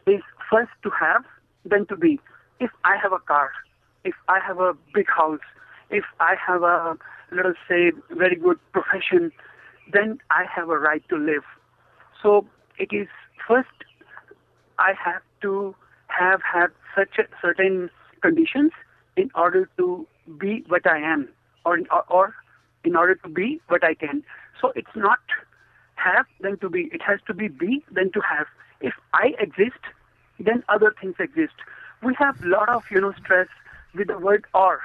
is 0.07 0.21
first 0.49 0.71
to 0.83 0.89
have, 0.89 1.23
then 1.65 1.85
to 1.87 1.95
be. 1.95 2.19
If 2.59 2.71
I 2.83 2.97
have 3.01 3.13
a 3.13 3.19
car, 3.19 3.51
if 4.03 4.15
I 4.27 4.39
have 4.45 4.59
a 4.59 4.73
big 4.93 5.07
house, 5.09 5.39
if 5.89 6.05
I 6.19 6.35
have 6.45 6.63
a 6.63 6.97
let 7.31 7.45
us 7.45 7.55
say 7.67 7.91
very 8.11 8.35
good 8.35 8.59
profession, 8.71 9.31
then 9.91 10.19
I 10.29 10.45
have 10.53 10.69
a 10.69 10.77
right 10.77 11.03
to 11.09 11.17
live. 11.17 11.43
So 12.21 12.45
it 12.77 12.93
is 12.93 13.07
first 13.47 13.69
I 14.79 14.93
have 15.03 15.21
to 15.41 15.75
have 16.07 16.41
had 16.41 16.67
such 16.95 17.17
a 17.17 17.23
certain 17.41 17.89
conditions 18.21 18.71
in 19.17 19.29
order 19.35 19.69
to 19.77 20.07
be 20.37 20.63
what 20.67 20.87
I 20.87 20.99
am, 20.99 21.29
or 21.65 21.79
or 22.09 22.33
in 22.83 22.95
order 22.95 23.15
to 23.15 23.29
be 23.29 23.61
what 23.67 23.83
I 23.83 23.93
can. 23.93 24.23
So 24.59 24.71
it's 24.75 24.95
not 24.95 25.19
have 25.95 26.25
then 26.41 26.57
to 26.59 26.69
be. 26.69 26.89
It 26.91 27.01
has 27.01 27.19
to 27.27 27.33
be 27.33 27.47
be 27.47 27.83
then 27.91 28.11
to 28.11 28.21
have. 28.21 28.47
If 28.81 28.93
I 29.13 29.33
exist, 29.39 29.79
then 30.39 30.63
other 30.69 30.93
things 30.99 31.15
exist. 31.19 31.53
We 32.01 32.15
have 32.19 32.35
a 32.43 32.47
lot 32.47 32.69
of 32.69 32.83
you 32.91 33.01
know 33.01 33.13
stress 33.23 33.47
with 33.93 34.07
the 34.07 34.17
word 34.17 34.45
or. 34.53 34.81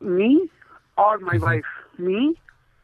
Me 0.00 0.48
or 0.96 1.18
my 1.18 1.34
mm-hmm. 1.34 1.44
wife, 1.44 1.64
me 1.98 2.34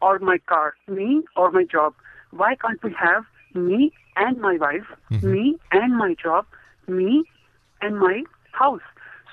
or 0.03 0.18
my 0.18 0.38
car, 0.46 0.75
me 0.88 1.23
or 1.37 1.51
my 1.51 1.64
job. 1.64 1.94
Why 2.31 2.55
can't 2.57 2.83
we 2.83 2.94
have 2.99 3.25
me 3.55 3.92
and 4.16 4.38
my 4.38 4.57
wife, 4.57 4.87
mm-hmm. 5.11 5.33
me 5.33 5.57
and 5.73 5.96
my 5.96 6.14
job, 6.23 6.46
me 6.88 7.25
and 7.81 7.99
my 7.99 8.23
house? 8.53 8.81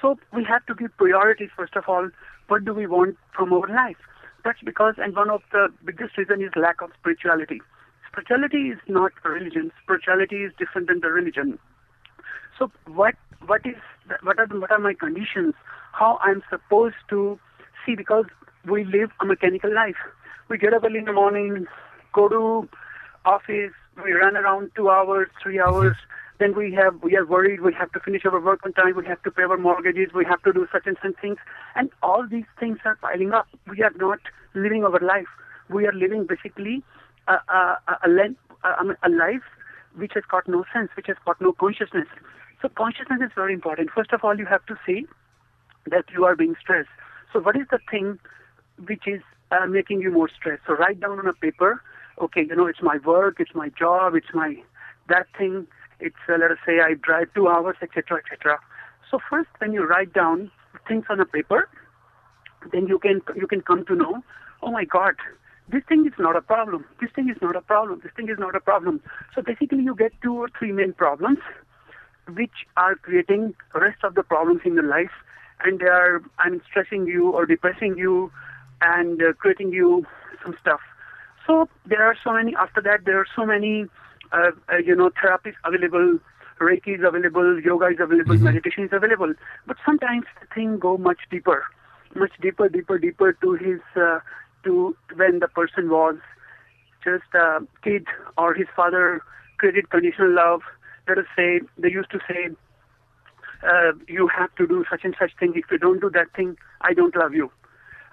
So 0.01 0.17
we 0.33 0.43
have 0.43 0.65
to 0.67 0.75
give 0.75 0.95
priorities 0.97 1.49
first 1.55 1.75
of 1.75 1.85
all. 1.87 2.09
What 2.47 2.65
do 2.65 2.73
we 2.73 2.87
want 2.87 3.17
from 3.35 3.51
our 3.53 3.67
life? 3.67 3.97
That's 4.43 4.61
because, 4.63 4.95
and 4.97 5.15
one 5.15 5.29
of 5.29 5.41
the 5.51 5.67
biggest 5.83 6.17
reason 6.17 6.41
is 6.41 6.51
lack 6.55 6.81
of 6.81 6.91
spirituality. 6.99 7.61
Spirituality 8.09 8.69
is 8.69 8.79
not 8.87 9.11
a 9.25 9.29
religion. 9.29 9.71
Spirituality 9.83 10.37
is 10.37 10.51
different 10.57 10.87
than 10.87 11.01
the 11.01 11.09
religion. 11.09 11.59
So 12.57 12.71
what 12.85 13.15
what 13.45 13.65
is 13.65 13.75
what 14.23 14.39
are 14.39 14.47
the, 14.47 14.59
what 14.59 14.71
are 14.71 14.79
my 14.79 14.93
conditions? 14.93 15.53
How 15.91 16.17
I'm 16.21 16.41
supposed 16.49 16.95
to 17.09 17.39
see 17.87 17.95
because 17.95 18.25
we 18.69 18.83
live 18.83 19.09
a 19.21 19.25
mechanical 19.25 19.73
life. 19.73 19.95
We 20.49 20.57
get 20.57 20.73
up 20.73 20.83
early 20.83 20.99
in 20.99 21.05
the 21.05 21.13
morning, 21.13 21.65
go 22.13 22.27
to 22.29 22.69
office, 23.25 23.73
we 24.03 24.11
run 24.13 24.37
around 24.37 24.71
two 24.75 24.89
hours, 24.89 25.27
three 25.41 25.57
mm-hmm. 25.57 25.73
hours. 25.73 25.95
Then 26.39 26.55
we 26.55 26.71
have 26.73 27.01
we 27.01 27.15
are 27.17 27.25
worried. 27.25 27.61
We 27.61 27.73
have 27.73 27.91
to 27.93 27.99
finish 27.99 28.23
our 28.25 28.39
work 28.39 28.59
on 28.63 28.73
time. 28.73 28.95
We 28.95 29.05
have 29.07 29.23
to 29.23 29.31
pay 29.31 29.41
our 29.43 29.57
mortgages. 29.57 30.09
We 30.13 30.23
have 30.25 30.43
to 30.43 30.53
do 30.53 30.67
such 30.71 30.85
and 30.85 30.95
such 31.01 31.15
things, 31.19 31.37
and 31.75 31.89
all 32.03 32.27
these 32.29 32.45
things 32.59 32.77
are 32.85 32.95
piling 33.01 33.31
up. 33.33 33.47
We 33.67 33.81
are 33.81 33.93
not 33.95 34.19
living 34.53 34.83
our 34.83 34.99
life. 34.99 35.25
We 35.67 35.87
are 35.87 35.93
living 35.93 36.27
basically 36.27 36.83
a 37.27 37.37
a, 37.49 37.79
a, 37.87 37.97
a, 38.05 38.09
len- 38.09 38.37
a, 38.63 38.67
I 38.67 38.83
mean, 38.83 38.97
a 39.01 39.09
life 39.09 39.47
which 39.95 40.11
has 40.13 40.23
got 40.29 40.47
no 40.47 40.63
sense, 40.71 40.91
which 40.95 41.07
has 41.07 41.17
got 41.25 41.41
no 41.41 41.53
consciousness. 41.53 42.07
So 42.61 42.69
consciousness 42.69 43.19
is 43.25 43.31
very 43.33 43.53
important. 43.53 43.89
First 43.89 44.13
of 44.13 44.23
all, 44.23 44.37
you 44.37 44.45
have 44.45 44.65
to 44.67 44.75
see 44.85 45.07
that 45.89 46.05
you 46.13 46.25
are 46.25 46.35
being 46.35 46.55
stressed. 46.61 46.89
So 47.33 47.39
what 47.39 47.55
is 47.55 47.67
the 47.71 47.79
thing 47.89 48.19
which 48.87 49.07
is 49.07 49.21
uh, 49.51 49.65
making 49.65 50.01
you 50.01 50.11
more 50.11 50.29
stressed? 50.29 50.63
So 50.67 50.73
write 50.73 50.99
down 50.99 51.19
on 51.19 51.27
a 51.27 51.33
paper. 51.33 51.81
Okay, 52.21 52.41
you 52.41 52.55
know 52.55 52.67
it's 52.67 52.81
my 52.81 52.97
work, 53.05 53.37
it's 53.39 53.53
my 53.53 53.69
job, 53.69 54.15
it's 54.15 54.33
my 54.33 54.55
that 55.09 55.27
thing. 55.37 55.67
It's 55.99 56.15
uh, 56.29 56.37
let 56.39 56.51
us 56.51 56.57
say 56.65 56.79
I 56.79 56.95
drive 56.95 57.27
two 57.35 57.47
hours, 57.47 57.75
etc., 57.81 58.19
etc. 58.19 58.59
So 59.09 59.19
first, 59.29 59.49
when 59.59 59.73
you 59.73 59.85
write 59.85 60.13
down 60.13 60.51
things 60.87 61.05
on 61.09 61.19
a 61.19 61.25
paper, 61.25 61.69
then 62.71 62.87
you 62.87 62.99
can 62.99 63.21
you 63.35 63.47
can 63.47 63.61
come 63.61 63.85
to 63.85 63.95
know 63.95 64.23
oh 64.61 64.71
my 64.71 64.85
God, 64.85 65.15
this 65.69 65.83
thing 65.87 66.05
is 66.05 66.13
not 66.17 66.35
a 66.35 66.41
problem. 66.41 66.85
This 67.01 67.09
thing 67.15 67.29
is 67.29 67.37
not 67.41 67.55
a 67.55 67.61
problem. 67.61 68.01
This 68.03 68.11
thing 68.15 68.29
is 68.29 68.37
not 68.39 68.55
a 68.55 68.59
problem. 68.59 69.01
So 69.35 69.41
basically, 69.41 69.83
you 69.83 69.95
get 69.95 70.11
two 70.21 70.35
or 70.35 70.49
three 70.57 70.71
main 70.71 70.93
problems, 70.93 71.39
which 72.33 72.65
are 72.75 72.95
creating 72.95 73.53
rest 73.73 74.03
of 74.03 74.15
the 74.15 74.23
problems 74.23 74.61
in 74.65 74.75
your 74.75 74.83
life, 74.83 75.11
and 75.63 75.79
they 75.79 75.87
are, 75.87 76.21
I 76.39 76.49
mean, 76.49 76.61
stressing 76.69 77.07
you 77.07 77.31
or 77.31 77.45
depressing 77.45 77.97
you, 77.97 78.31
and 78.81 79.21
uh, 79.21 79.33
creating 79.33 79.71
you 79.73 80.05
some 80.43 80.55
stuff. 80.59 80.81
So 81.45 81.69
there 81.85 82.03
are 82.03 82.15
so 82.23 82.33
many. 82.33 82.55
After 82.55 82.81
that, 82.81 83.05
there 83.05 83.19
are 83.19 83.27
so 83.35 83.45
many, 83.45 83.85
uh, 84.31 84.51
uh, 84.71 84.77
you 84.77 84.95
know, 84.95 85.09
therapies 85.09 85.55
available. 85.63 86.19
Reiki 86.59 86.97
is 86.97 87.01
available, 87.05 87.61
yoga 87.61 87.85
is 87.87 87.99
available, 87.99 88.35
meditation 88.39 88.83
is 88.83 88.89
available. 88.91 89.33
But 89.67 89.77
sometimes 89.85 90.25
the 90.41 90.47
thing 90.53 90.79
go 90.79 90.97
much 90.97 91.19
deeper, 91.29 91.63
much 92.15 92.31
deeper, 92.41 92.67
deeper, 92.67 92.97
deeper 92.97 93.33
to 93.33 93.53
his, 93.53 93.79
uh, 93.95 94.19
to 94.63 94.97
when 95.15 95.39
the 95.39 95.47
person 95.47 95.89
was 95.91 96.15
just 97.03 97.31
a 97.35 97.59
kid 97.83 98.07
or 98.39 98.55
his 98.55 98.67
father 98.75 99.21
created 99.59 99.91
conditional 99.91 100.33
love. 100.33 100.61
Let 101.07 101.19
us 101.19 101.25
say 101.35 101.61
they 101.77 101.91
used 101.91 102.09
to 102.09 102.19
say, 102.27 102.49
uh, 103.63 103.93
you 104.07 104.27
have 104.27 104.53
to 104.55 104.67
do 104.67 104.85
such 104.89 105.03
and 105.03 105.15
such 105.19 105.31
thing. 105.39 105.53
If 105.55 105.65
you 105.71 105.77
don't 105.77 105.99
do 105.99 106.09
that 106.11 106.33
thing, 106.35 106.57
I 106.81 106.93
don't 106.93 107.15
love 107.15 107.33
you. 107.33 107.51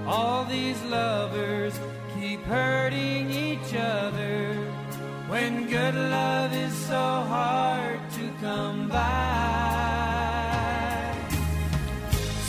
All 0.06 0.46
these 0.46 0.80
lovers 0.84 1.74
keep 2.14 2.42
hurting 2.42 3.32
each 3.32 3.74
other 3.74 4.54
when 5.28 5.68
good 5.68 5.96
love 5.96 6.54
is 6.54 6.74
so 6.74 7.24
hard 7.34 8.09
come 8.50 8.88
by. 8.88 9.06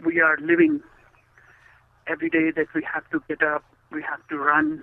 we 0.05 0.21
are 0.21 0.37
living 0.39 0.81
every 2.07 2.31
day 2.31 2.51
that 2.51 2.67
we 2.75 2.83
have 2.93 3.09
to 3.11 3.23
get 3.29 3.43
up, 3.43 3.65
we 3.91 4.03
have 4.03 4.27
to 4.29 4.37
run 4.37 4.83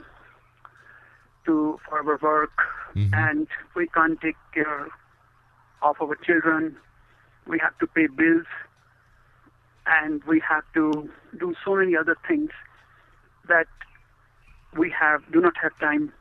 to 1.46 1.80
for 1.88 1.98
our 2.00 2.18
work, 2.18 2.58
Mhm. 2.96 3.14
and 3.14 3.48
we 3.76 3.88
can't 3.88 4.20
take 4.22 4.38
care 4.54 4.88
of 5.82 6.02
our 6.02 6.16
children. 6.28 6.76
We 7.46 7.60
have 7.60 7.78
to 7.80 7.88
pay 7.88 8.08
bills, 8.08 8.48
and 9.86 10.24
we 10.26 10.40
have 10.42 10.66
to 10.74 11.10
do 11.38 11.54
so 11.64 11.76
many 11.76 11.96
other 11.96 12.16
things 12.28 12.52
that 13.46 13.68
we 14.74 14.90
have 14.92 15.30
do 15.32 15.42
not 15.42 15.58
have 15.58 15.78
time 15.80 16.14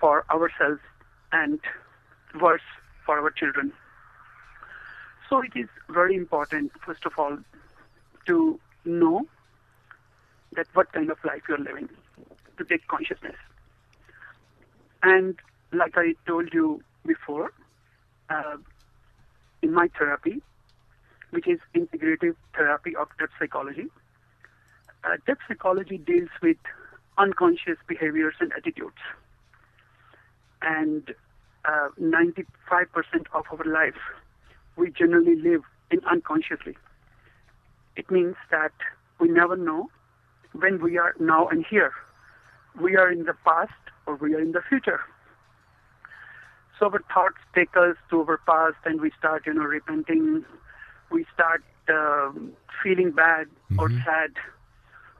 for 0.00 0.24
ourselves 0.30 0.80
and 1.32 1.60
worse 2.40 2.68
for 3.04 3.18
our 3.18 3.30
children. 3.30 3.72
So 5.28 5.42
it 5.42 5.52
is 5.54 5.68
very 5.88 6.14
important, 6.16 6.72
first 6.84 7.04
of 7.04 7.12
all, 7.18 7.38
to 8.26 8.60
know 8.84 9.26
that 10.52 10.66
what 10.74 10.92
kind 10.92 11.10
of 11.10 11.18
life 11.24 11.42
you're 11.48 11.58
living, 11.58 11.88
to 12.56 12.64
take 12.64 12.86
consciousness. 12.88 13.36
And 15.02 15.36
like 15.72 15.96
I 15.96 16.14
told 16.26 16.52
you 16.52 16.82
before, 17.06 17.52
uh, 18.30 18.56
in 19.62 19.72
my 19.72 19.88
therapy, 19.98 20.42
which 21.30 21.46
is 21.46 21.58
integrative 21.74 22.36
therapy 22.54 22.96
of 22.96 23.08
depth 23.18 23.32
psychology, 23.38 23.86
uh, 25.04 25.16
depth 25.26 25.42
psychology 25.46 25.98
deals 25.98 26.30
with 26.42 26.56
unconscious 27.18 27.76
behaviors 27.86 28.34
and 28.40 28.52
attitudes. 28.52 28.96
And 30.62 31.14
uh, 31.64 31.88
95% 32.00 32.46
of 33.34 33.44
our 33.52 33.64
life, 33.64 33.94
we 34.78 34.90
generally 34.90 35.36
live 35.36 35.62
in 35.90 36.00
unconsciously. 36.10 36.76
It 37.96 38.10
means 38.10 38.36
that 38.50 38.72
we 39.18 39.28
never 39.28 39.56
know 39.56 39.90
when 40.52 40.80
we 40.80 40.96
are 40.98 41.14
now 41.18 41.48
and 41.48 41.66
here. 41.68 41.92
We 42.80 42.96
are 42.96 43.10
in 43.10 43.24
the 43.24 43.34
past 43.44 43.72
or 44.06 44.14
we 44.14 44.34
are 44.34 44.40
in 44.40 44.52
the 44.52 44.62
future. 44.68 45.00
So 46.78 46.86
our 46.86 47.02
thoughts 47.12 47.38
take 47.54 47.76
us 47.76 47.96
to 48.10 48.20
our 48.20 48.38
past 48.46 48.76
and 48.84 49.00
we 49.00 49.10
start, 49.18 49.46
you 49.46 49.54
know, 49.54 49.64
repenting. 49.64 50.44
We 51.10 51.26
start 51.34 51.64
um, 51.88 52.52
feeling 52.82 53.10
bad 53.10 53.48
or 53.78 53.90
sad. 54.04 54.30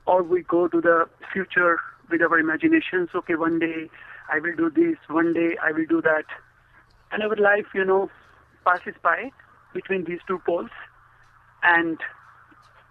Or 0.07 0.23
we 0.23 0.42
go 0.42 0.68
to 0.68 0.81
the 0.81 1.09
future 1.33 1.81
with 2.11 2.23
our 2.23 2.38
imaginations. 2.38 3.09
Okay, 3.14 3.35
one 3.35 3.59
day 3.59 3.90
I 4.33 4.38
will 4.38 4.55
do 4.55 4.71
this, 4.71 4.97
one 5.09 5.33
day 5.33 5.57
I 5.62 5.73
will 5.73 5.87
do 5.87 6.01
that. 6.03 6.25
And 7.11 7.23
our 7.23 7.37
life, 7.37 7.66
you 7.75 7.85
know, 7.85 8.09
passes 8.64 8.94
by 9.03 9.33
between 9.72 10.04
these 10.04 10.20
two 10.26 10.40
poles. 10.44 10.70
And 11.62 11.98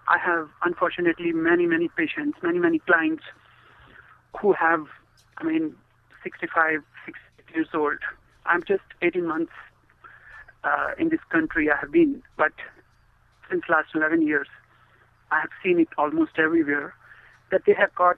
I 0.08 0.18
have, 0.18 0.50
unfortunately, 0.64 1.32
many, 1.32 1.66
many 1.66 1.90
patients, 1.90 2.38
many, 2.42 2.60
many 2.60 2.80
clients 2.80 3.24
who 4.40 4.54
have, 4.54 4.86
I 5.38 5.44
mean, 5.44 5.76
65, 6.24 6.82
60 7.06 7.22
years 7.54 7.68
old. 7.74 7.98
I'm 8.46 8.64
just 8.64 8.84
18 9.02 9.26
months 9.28 9.52
uh, 10.64 10.92
in 10.98 11.10
this 11.10 11.20
country 11.30 11.70
I 11.72 11.78
have 11.80 11.92
been, 11.92 12.22
but 12.38 12.54
since 13.50 13.64
last 13.70 13.90
11 13.96 14.26
years, 14.26 14.48
I 15.32 15.42
have 15.42 15.50
seen 15.64 15.80
it 15.80 15.90
almost 15.98 16.32
everywhere 16.38 16.94
that 17.52 17.62
they 17.66 17.74
have 17.74 17.94
got, 17.96 18.18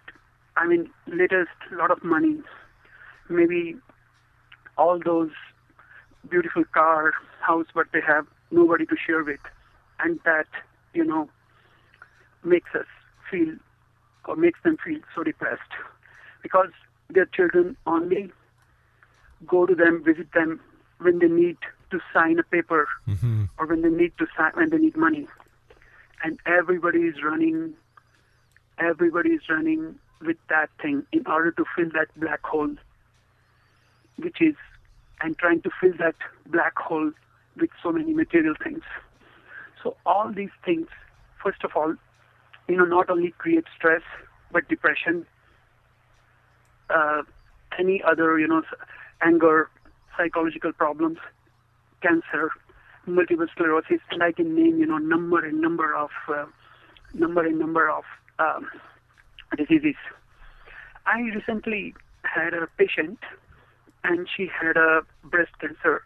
I 0.55 0.67
mean, 0.67 0.89
latest 1.07 1.49
lot 1.71 1.91
of 1.91 2.03
money, 2.03 2.37
maybe 3.29 3.75
all 4.77 4.99
those 5.03 5.31
beautiful 6.29 6.63
car, 6.73 7.13
house, 7.41 7.67
what 7.73 7.87
they 7.93 8.01
have 8.05 8.25
nobody 8.51 8.85
to 8.85 8.95
share 8.95 9.23
with, 9.23 9.39
and 9.99 10.19
that 10.25 10.47
you 10.93 11.03
know 11.03 11.29
makes 12.43 12.73
us 12.75 12.85
feel 13.29 13.55
or 14.25 14.35
makes 14.35 14.59
them 14.63 14.77
feel 14.83 14.99
so 15.15 15.23
depressed. 15.23 15.61
Because 16.41 16.69
their 17.09 17.25
children 17.25 17.75
only 17.85 18.31
go 19.45 19.65
to 19.65 19.75
them, 19.75 20.03
visit 20.03 20.31
them 20.33 20.59
when 20.99 21.19
they 21.19 21.27
need 21.27 21.57
to 21.91 21.99
sign 22.13 22.37
a 22.39 22.43
paper 22.43 22.87
Mm-hmm. 23.07 23.45
or 23.57 23.65
when 23.65 23.81
they 23.81 23.89
need 23.89 24.13
to 24.19 24.27
sign 24.37 24.51
when 24.53 24.69
they 24.69 24.77
need 24.77 24.95
money, 24.95 25.27
and 26.23 26.39
everybody 26.45 26.99
is 26.99 27.23
running, 27.23 27.73
everybody 28.77 29.31
is 29.31 29.41
running 29.49 29.95
with 30.21 30.37
that 30.49 30.69
thing 30.81 31.05
in 31.11 31.25
order 31.25 31.51
to 31.51 31.65
fill 31.75 31.89
that 31.93 32.07
black 32.17 32.43
hole, 32.43 32.75
which 34.17 34.41
is, 34.41 34.55
and 35.21 35.37
trying 35.37 35.61
to 35.61 35.69
fill 35.81 35.93
that 35.97 36.15
black 36.47 36.77
hole 36.77 37.11
with 37.57 37.69
so 37.81 37.91
many 37.91 38.13
material 38.13 38.55
things. 38.63 38.81
So 39.83 39.95
all 40.05 40.31
these 40.33 40.49
things, 40.65 40.87
first 41.41 41.63
of 41.63 41.71
all, 41.75 41.95
you 42.67 42.77
know, 42.77 42.85
not 42.85 43.09
only 43.09 43.31
create 43.37 43.65
stress, 43.75 44.01
but 44.51 44.67
depression, 44.67 45.25
uh, 46.89 47.21
any 47.77 48.01
other, 48.03 48.39
you 48.39 48.47
know, 48.47 48.61
anger, 49.21 49.69
psychological 50.17 50.73
problems, 50.73 51.17
cancer, 52.01 52.51
multiple 53.05 53.47
sclerosis, 53.51 54.01
and 54.11 54.21
I 54.21 54.31
can 54.31 54.55
name, 54.55 54.79
you 54.79 54.85
know, 54.85 54.97
number 54.97 55.45
and 55.45 55.61
number 55.61 55.95
of, 55.95 56.09
uh, 56.27 56.45
number 57.13 57.45
and 57.45 57.57
number 57.59 57.89
of 57.89 58.03
um, 58.39 58.69
diseases. 59.57 59.95
I 61.05 61.21
recently 61.21 61.95
had 62.23 62.53
a 62.53 62.67
patient, 62.77 63.19
and 64.03 64.27
she 64.35 64.47
had 64.47 64.77
a 64.77 65.01
breast 65.23 65.51
cancer. 65.59 66.03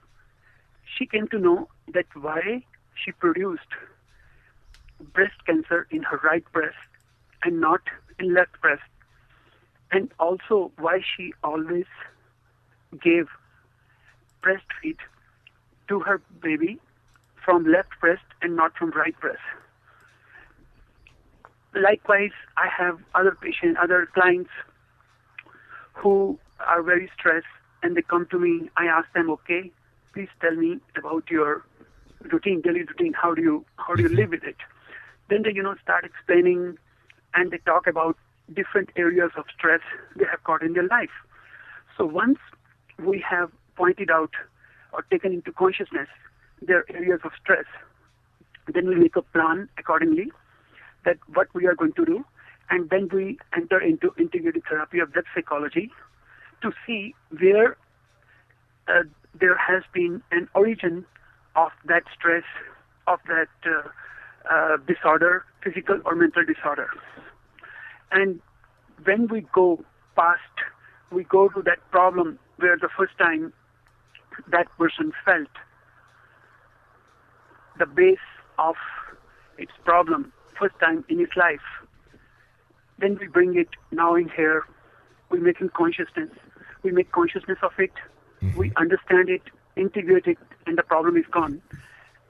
She 0.86 1.06
came 1.06 1.28
to 1.30 1.39
know 1.39 1.69
that 1.93 2.06
why 2.13 2.65
she 2.96 3.12
produced 3.12 3.62
breast 5.13 5.46
cancer 5.46 5.88
in 5.89 6.04
her 6.04 6.19
right 6.24 6.43
breast 6.52 6.78
and 7.43 7.60
not 7.60 7.82
in 8.19 8.34
left 8.34 8.60
breast, 8.62 8.84
and 9.91 10.12
also 10.19 10.72
why 10.78 11.02
she 11.15 11.34
always 11.43 11.86
gave 13.02 13.28
breastfeed 14.41 14.98
to 15.88 16.00
her 16.02 16.22
baby 16.41 16.80
from 17.43 17.65
left 17.65 17.89
breast 18.00 18.24
and 18.41 18.56
not 18.56 18.76
from 18.78 18.91
right 18.91 19.19
breast. 19.19 19.41
Likewise, 21.76 22.32
I 22.56 22.67
have 22.67 23.00
other 23.15 23.36
patients, 23.39 23.78
other 23.82 24.08
clients 24.13 24.52
who 25.93 26.38
are 26.60 26.82
very 26.84 27.10
stressed 27.17 27.46
and 27.82 27.96
they 27.98 28.02
come 28.02 28.28
to 28.28 28.39
me. 28.39 28.69
I 28.78 28.86
ask 28.86 29.12
them, 29.13 29.30
okay, 29.32 29.72
please 30.13 30.30
tell 30.41 30.56
me 30.56 30.80
about 30.97 31.30
your 31.30 31.65
routine, 32.32 32.62
daily 32.62 32.84
routine. 32.84 33.13
How 33.13 33.34
do 33.34 33.41
you 33.41 33.65
how 33.78 33.95
do 33.95 34.04
you 34.04 34.10
live 34.10 34.30
with 34.30 34.43
it? 34.43 34.58
Then 35.30 35.43
they, 35.43 35.54
you 35.54 35.63
know, 35.63 35.76
start 35.82 36.06
explaining 36.06 36.78
and 37.34 37.52
they 37.52 37.58
talk 37.60 37.88
about 37.88 38.17
different 38.54 38.89
areas 38.95 39.32
of 39.38 39.45
stress 39.58 39.82
they 40.15 40.26
have 40.30 40.43
got 40.43 40.62
in 40.62 40.73
their 40.73 40.88
life. 40.88 41.15
So 41.97 42.06
once 42.06 42.39
we 42.99 43.23
have 43.28 43.52
pointed 43.76 44.12
out 44.12 44.32
or 44.91 45.02
taken 45.04 45.34
into 45.34 45.52
consciousness 45.52 46.08
their 46.62 46.86
areas 46.91 47.21
of 47.23 47.32
stress, 47.41 47.65
then 48.73 48.88
we 48.88 48.95
make 48.95 49.15
a 49.15 49.21
plan 49.21 49.69
accordingly 49.78 50.32
that 51.06 51.17
what 51.34 51.47
we 51.54 51.65
are 51.65 51.76
going 51.76 51.93
to 51.93 52.06
do, 52.06 52.26
and 52.69 52.89
then 52.89 53.10
we 53.12 53.38
enter 53.56 53.80
into 53.80 54.13
integrated 54.17 54.63
therapy 54.69 54.99
of 54.99 55.13
that 55.13 55.26
psychology 55.36 55.91
to 56.62 56.71
see 56.86 57.13
where 57.39 57.76
uh, 58.88 59.04
there 59.39 59.58
has 59.58 59.84
been 59.93 60.22
an 60.32 60.48
origin 60.54 61.06
of 61.56 61.72
that 61.86 62.04
stress, 62.17 62.43
of 63.08 63.19
that 63.28 63.48
uh, 63.65 63.89
uh, 64.52 64.78
disorder, 64.88 65.46
physical 65.63 66.00
or 66.06 66.15
mental 66.15 66.43
disorder. 66.46 66.88
And 68.12 68.39
when 69.04 69.28
we 69.28 69.46
go 69.54 69.84
past, 70.15 70.39
we 71.12 71.24
go 71.24 71.50
to 71.50 71.62
that 71.63 71.80
problem 71.91 72.39
where 72.58 72.78
the 72.78 72.89
first 72.96 73.17
time 73.17 73.54
that 74.52 74.67
person 74.78 75.12
felt 75.26 75.48
the 77.80 77.86
base 77.86 78.17
of 78.58 78.76
its 79.58 79.72
problem 79.84 80.32
first 80.60 80.76
time 80.80 81.04
in 81.10 81.19
his 81.19 81.30
life. 81.36 81.62
Then 83.00 83.17
we 83.19 83.28
bring 83.28 83.58
it 83.58 83.69
now 83.91 84.15
in 84.15 84.30
here. 84.30 84.63
We 85.30 85.39
make 85.39 85.58
consciousness. 85.74 86.30
We 86.84 86.91
make 86.91 87.12
consciousness 87.12 87.58
of 87.63 87.72
it. 87.80 87.91
Mm-hmm. 88.44 88.60
We 88.60 88.72
understand 88.76 89.30
it, 89.30 89.42
integrate 89.76 90.28
it, 90.28 90.38
and 90.68 90.78
the 90.78 90.84
problem 90.84 91.18
is 91.18 91.26
gone. 91.32 91.62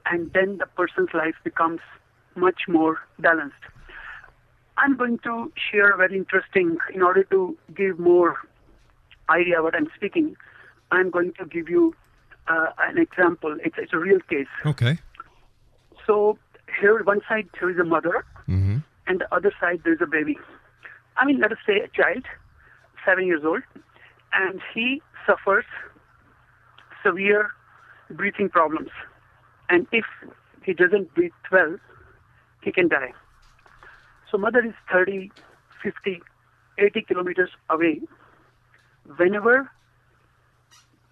And 0.06 0.32
then 0.32 0.58
the 0.58 0.66
person's 0.66 1.10
life 1.14 1.34
becomes 1.42 1.80
much 2.36 2.62
more 2.68 2.98
balanced. 3.18 3.56
I'm 4.76 4.96
going 4.96 5.18
to 5.20 5.52
share 5.70 5.90
a 5.90 5.96
very 5.96 6.16
interesting, 6.16 6.76
in 6.92 7.02
order 7.02 7.24
to 7.24 7.56
give 7.74 7.98
more 7.98 8.36
idea 9.28 9.62
what 9.62 9.74
I'm 9.74 9.88
speaking, 9.94 10.36
I'm 10.90 11.10
going 11.10 11.32
to 11.38 11.46
give 11.46 11.68
you 11.68 11.94
uh, 12.48 12.66
an 12.78 12.98
example. 12.98 13.56
It's, 13.64 13.76
it's 13.78 13.92
a 13.92 13.98
real 13.98 14.20
case. 14.28 14.46
Okay. 14.66 14.98
So 16.06 16.38
here, 16.80 17.02
one 17.02 17.20
side 17.28 17.48
there 17.58 17.70
is 17.70 17.78
a 17.78 17.84
mother, 17.84 18.24
mm-hmm. 18.48 18.78
and 19.06 19.20
the 19.20 19.34
other 19.34 19.52
side 19.60 19.80
there 19.84 19.94
is 19.94 20.00
a 20.02 20.06
baby. 20.06 20.36
I 21.16 21.24
mean, 21.24 21.38
let 21.40 21.52
us 21.52 21.58
say 21.66 21.80
a 21.80 21.88
child, 21.88 22.24
seven 23.06 23.26
years 23.26 23.42
old, 23.44 23.62
and 24.32 24.60
he 24.74 25.00
suffers 25.26 25.64
severe 27.04 27.50
breathing 28.10 28.48
problems. 28.48 28.90
And 29.68 29.86
if 29.92 30.04
he 30.62 30.72
doesn't 30.72 31.14
breathe 31.14 31.32
well, 31.50 31.76
he 32.62 32.72
can 32.72 32.88
die. 32.88 33.12
So 34.30 34.38
mother 34.38 34.64
is 34.64 34.74
30, 34.92 35.30
50, 35.82 36.22
80 36.78 37.02
kilometers 37.02 37.50
away. 37.70 38.00
Whenever 39.16 39.70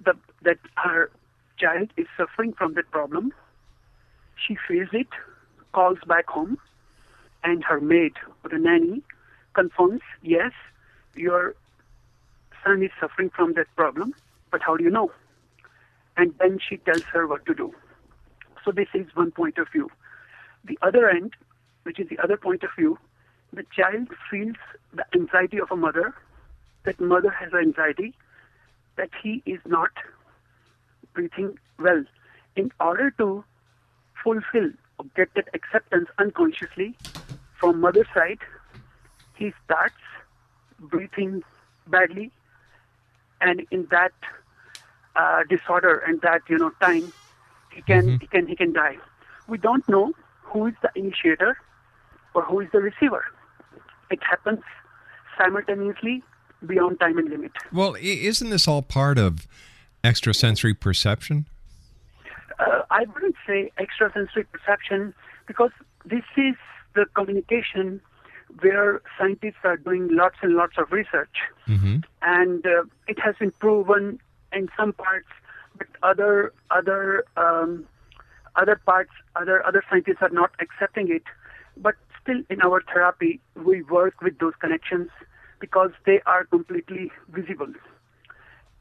the, 0.04 0.14
that 0.42 0.58
her 0.76 1.10
child 1.58 1.90
is 1.96 2.06
suffering 2.16 2.52
from 2.52 2.74
that 2.74 2.90
problem, 2.90 3.32
she 4.46 4.56
feels 4.66 4.88
it, 4.92 5.08
calls 5.72 5.98
back 6.06 6.28
home, 6.28 6.58
and 7.44 7.62
her 7.64 7.80
maid 7.80 8.12
or 8.42 8.50
the 8.50 8.58
nanny 8.58 9.02
confirms, 9.54 10.00
yes, 10.22 10.52
your 11.14 11.54
son 12.64 12.82
is 12.82 12.90
suffering 13.00 13.30
from 13.30 13.54
that 13.54 13.66
problem, 13.76 14.14
but 14.50 14.62
how 14.62 14.76
do 14.76 14.84
you 14.84 14.90
know? 14.90 15.10
And 16.16 16.34
then 16.38 16.58
she 16.66 16.76
tells 16.78 17.02
her 17.04 17.26
what 17.26 17.46
to 17.46 17.54
do. 17.54 17.74
So 18.64 18.70
this 18.70 18.88
is 18.94 19.06
one 19.14 19.30
point 19.30 19.58
of 19.58 19.68
view. 19.72 19.90
The 20.64 20.78
other 20.82 21.08
end, 21.08 21.34
which 21.82 21.98
is 21.98 22.08
the 22.08 22.18
other 22.18 22.36
point 22.36 22.62
of 22.62 22.70
view, 22.78 22.98
the 23.52 23.64
child 23.76 24.08
feels 24.30 24.56
the 24.92 25.04
anxiety 25.14 25.60
of 25.60 25.70
a 25.70 25.76
mother, 25.76 26.14
that 26.84 27.00
mother 27.00 27.30
has 27.30 27.52
anxiety, 27.54 28.14
that 28.96 29.10
he 29.22 29.42
is 29.46 29.60
not 29.66 29.90
breathing 31.14 31.58
well. 31.78 32.04
In 32.56 32.70
order 32.80 33.10
to 33.18 33.44
fulfill 34.22 34.70
or 34.98 35.06
get 35.16 35.34
that 35.34 35.48
acceptance 35.54 36.08
unconsciously 36.18 36.94
from 37.58 37.80
mother's 37.80 38.06
side, 38.14 38.38
he 39.34 39.52
starts 39.64 39.94
breathing 40.78 41.42
badly, 41.86 42.30
and 43.40 43.66
in 43.70 43.86
that 43.90 44.12
uh, 45.16 45.42
disorder 45.48 46.02
and 46.06 46.20
that 46.22 46.40
you 46.48 46.58
know 46.58 46.70
time, 46.80 47.12
he 47.72 47.82
can 47.82 48.02
Mm-hmm. 48.02 48.16
he 48.20 48.26
can 48.26 48.46
he 48.46 48.56
can 48.56 48.72
die. 48.72 48.96
We 49.48 49.58
don't 49.58 49.86
know 49.88 50.12
who 50.42 50.66
is 50.66 50.74
the 50.82 50.90
initiator 50.94 51.56
or 52.34 52.42
who 52.44 52.60
is 52.60 52.68
the 52.72 52.80
receiver. 52.80 53.24
It 54.10 54.20
happens 54.22 54.60
simultaneously 55.38 56.22
beyond 56.66 57.00
time 57.00 57.18
and 57.18 57.28
limit. 57.28 57.52
Well, 57.72 57.96
isn't 58.00 58.50
this 58.50 58.68
all 58.68 58.82
part 58.82 59.18
of 59.18 59.46
extrasensory 60.04 60.74
perception? 60.74 61.46
uh, 62.58 62.82
I 62.90 63.04
wouldn't 63.14 63.36
say 63.46 63.72
extrasensory 63.78 64.44
perception 64.44 65.14
because 65.46 65.70
this 66.04 66.24
is 66.36 66.54
the 66.94 67.06
communication 67.14 68.00
where 68.60 69.00
scientists 69.18 69.64
are 69.64 69.76
doing 69.78 70.08
lots 70.10 70.36
and 70.42 70.54
lots 70.54 70.76
of 70.78 70.92
research, 70.92 71.36
Mm-hmm. 71.66 71.96
and 72.20 72.66
uh, 72.66 72.84
it 73.08 73.18
has 73.20 73.34
been 73.36 73.52
proven 73.52 74.18
in 74.52 74.68
some 74.76 74.92
parts, 74.92 75.28
but 75.76 75.86
other 76.02 76.52
other 76.70 77.24
um, 77.36 77.86
other 78.56 78.80
parts, 78.84 79.10
other 79.36 79.64
other 79.64 79.82
scientists 79.88 80.18
are 80.20 80.30
not 80.30 80.50
accepting 80.60 81.10
it. 81.10 81.24
But 81.76 81.94
still, 82.20 82.42
in 82.50 82.60
our 82.62 82.82
therapy, 82.92 83.40
we 83.56 83.82
work 83.82 84.20
with 84.20 84.38
those 84.38 84.54
connections 84.60 85.08
because 85.60 85.90
they 86.04 86.20
are 86.26 86.44
completely 86.44 87.10
visible 87.28 87.72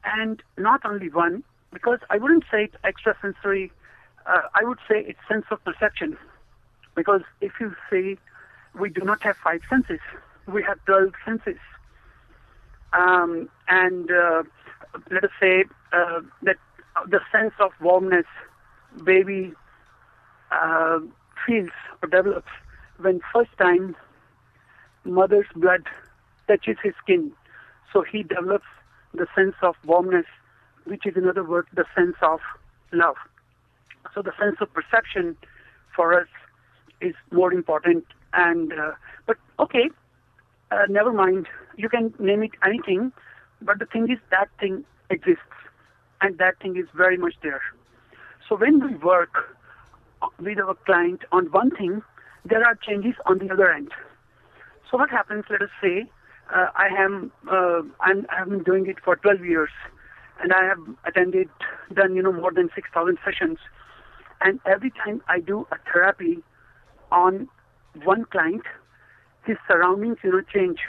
and 0.04 0.42
not 0.56 0.84
only 0.84 1.08
one, 1.08 1.42
because 1.72 1.98
I 2.10 2.18
wouldn't 2.18 2.44
say 2.50 2.64
it's 2.64 2.76
extrasensory, 2.84 3.72
uh, 4.26 4.42
I 4.54 4.64
would 4.64 4.78
say 4.88 5.04
it's 5.06 5.18
sense 5.28 5.46
of 5.50 5.62
perception. 5.64 6.16
Because 6.94 7.22
if 7.40 7.52
you 7.60 7.74
say 7.90 8.18
we 8.78 8.90
do 8.90 9.02
not 9.02 9.22
have 9.22 9.36
five 9.36 9.62
senses, 9.68 10.00
we 10.46 10.62
have 10.62 10.78
12 10.86 11.12
senses. 11.24 11.58
Um, 12.92 13.48
and 13.68 14.10
uh, 14.10 14.42
let 15.10 15.24
us 15.24 15.30
say 15.40 15.64
uh, 15.92 16.20
that 16.42 16.56
the 17.08 17.20
sense 17.30 17.54
of 17.60 17.72
warmness 17.80 18.26
baby 19.04 19.52
uh, 20.50 20.98
feels 21.46 21.70
or 22.02 22.08
develops 22.08 22.50
when 23.00 23.20
first 23.32 23.50
time 23.58 23.96
mother's 25.04 25.46
blood 25.56 25.86
touches 26.46 26.76
his 26.82 26.92
skin. 27.02 27.32
So 27.92 28.02
he 28.02 28.22
develops 28.22 28.66
the 29.14 29.26
sense 29.34 29.54
of 29.62 29.74
warmness, 29.84 30.26
which 30.84 31.06
is 31.06 31.16
in 31.16 31.28
other 31.28 31.44
words 31.44 31.68
the 31.74 31.84
sense 31.94 32.16
of 32.22 32.40
love. 32.92 33.16
So 34.14 34.22
the 34.22 34.32
sense 34.38 34.56
of 34.60 34.72
perception 34.72 35.36
for 35.94 36.18
us 36.18 36.28
is 37.00 37.14
more 37.30 37.52
important. 37.52 38.04
And 38.32 38.72
uh, 38.72 38.92
but 39.26 39.36
okay, 39.58 39.90
uh, 40.70 40.86
never 40.88 41.12
mind. 41.12 41.48
You 41.76 41.88
can 41.88 42.14
name 42.18 42.42
it 42.42 42.52
anything, 42.64 43.12
but 43.64 43.78
the 43.78 43.86
thing 43.86 44.10
is 44.10 44.18
that 44.30 44.48
thing 44.60 44.84
exists, 45.10 45.56
and 46.20 46.38
that 46.38 46.58
thing 46.60 46.76
is 46.76 46.86
very 46.94 47.16
much 47.16 47.34
there. 47.42 47.62
So 48.48 48.56
when 48.56 48.80
we 48.80 48.94
work 48.96 49.56
with 50.38 50.58
our 50.58 50.74
client 50.86 51.22
on 51.32 51.46
one 51.46 51.70
thing, 51.70 52.02
there 52.44 52.64
are 52.64 52.74
changes 52.74 53.14
on 53.26 53.38
the 53.38 53.50
other 53.50 53.70
end. 53.72 53.90
So 54.90 54.98
what 54.98 55.10
happens? 55.10 55.44
Let 55.48 55.62
us 55.62 55.70
say 55.82 56.08
uh, 56.54 56.66
I 56.74 56.88
am 56.98 57.32
uh, 57.50 57.82
I'm, 58.00 58.26
I 58.30 58.38
have 58.38 58.48
been 58.48 58.62
doing 58.62 58.86
it 58.86 58.96
for 59.04 59.16
12 59.16 59.44
years, 59.44 59.70
and 60.42 60.52
I 60.52 60.64
have 60.64 60.78
attended 61.06 61.48
done 61.94 62.14
you 62.14 62.22
know 62.22 62.32
more 62.32 62.52
than 62.52 62.68
6,000 62.74 63.18
sessions, 63.24 63.58
and 64.40 64.60
every 64.66 64.90
time 64.90 65.22
I 65.28 65.40
do 65.40 65.66
a 65.72 65.76
therapy 65.90 66.38
on 67.10 67.48
one 68.04 68.24
client, 68.26 68.62
his 69.44 69.56
surroundings 69.68 70.18
you 70.22 70.32
know 70.32 70.42
change. 70.42 70.80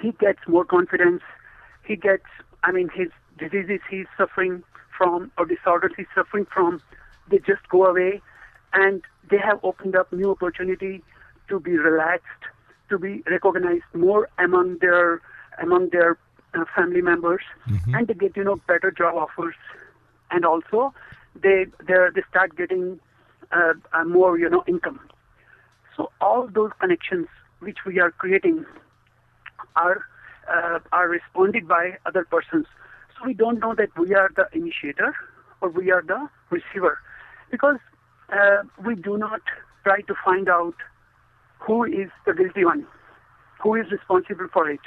He 0.00 0.12
gets 0.12 0.38
more 0.46 0.64
confidence. 0.64 1.22
He 1.88 1.96
gets 1.96 2.28
I 2.62 2.70
mean 2.70 2.90
his 2.94 3.08
diseases 3.38 3.80
he's 3.90 4.06
suffering 4.16 4.62
from 4.96 5.32
or 5.38 5.46
disorders 5.46 5.92
he's 5.96 6.12
suffering 6.14 6.46
from, 6.52 6.82
they 7.30 7.38
just 7.38 7.66
go 7.70 7.86
away, 7.86 8.20
and 8.74 9.02
they 9.30 9.38
have 9.38 9.58
opened 9.62 9.96
up 9.96 10.12
new 10.12 10.30
opportunity 10.30 11.02
to 11.48 11.58
be 11.58 11.78
relaxed 11.78 12.44
to 12.90 12.98
be 12.98 13.22
recognized 13.30 13.84
more 13.94 14.28
among 14.38 14.78
their 14.78 15.20
among 15.62 15.90
their 15.90 16.18
uh, 16.54 16.64
family 16.74 17.00
members, 17.02 17.42
mm-hmm. 17.68 17.94
and 17.94 18.06
they 18.08 18.14
get 18.14 18.36
you 18.36 18.44
know 18.44 18.56
better 18.66 18.90
job 18.90 19.14
offers, 19.16 19.54
and 20.30 20.44
also 20.44 20.94
they 21.34 21.66
they 21.86 21.94
they 22.14 22.22
start 22.28 22.56
getting 22.56 22.98
uh, 23.52 23.74
more 24.04 24.38
you 24.38 24.48
know 24.48 24.64
income. 24.66 25.00
So 25.96 26.10
all 26.20 26.48
those 26.48 26.70
connections 26.80 27.26
which 27.60 27.78
we 27.84 27.98
are 28.00 28.10
creating 28.10 28.64
are 29.76 30.04
uh, 30.48 30.78
are 30.92 31.08
responded 31.08 31.68
by 31.68 31.98
other 32.06 32.24
persons. 32.24 32.66
So 33.16 33.26
we 33.26 33.34
don't 33.34 33.58
know 33.58 33.74
that 33.74 33.96
we 33.98 34.14
are 34.14 34.30
the 34.34 34.48
initiator 34.52 35.14
or 35.60 35.70
we 35.70 35.90
are 35.90 36.02
the 36.02 36.28
receiver, 36.50 36.98
because 37.50 37.78
uh, 38.32 38.62
we 38.84 38.94
do 38.94 39.18
not 39.18 39.40
try 39.84 40.00
to 40.02 40.14
find 40.24 40.48
out 40.48 40.74
who 41.58 41.84
is 41.84 42.10
the 42.26 42.34
guilty 42.34 42.64
one, 42.64 42.86
who 43.60 43.74
is 43.74 43.90
responsible 43.90 44.48
for 44.52 44.70
it. 44.70 44.80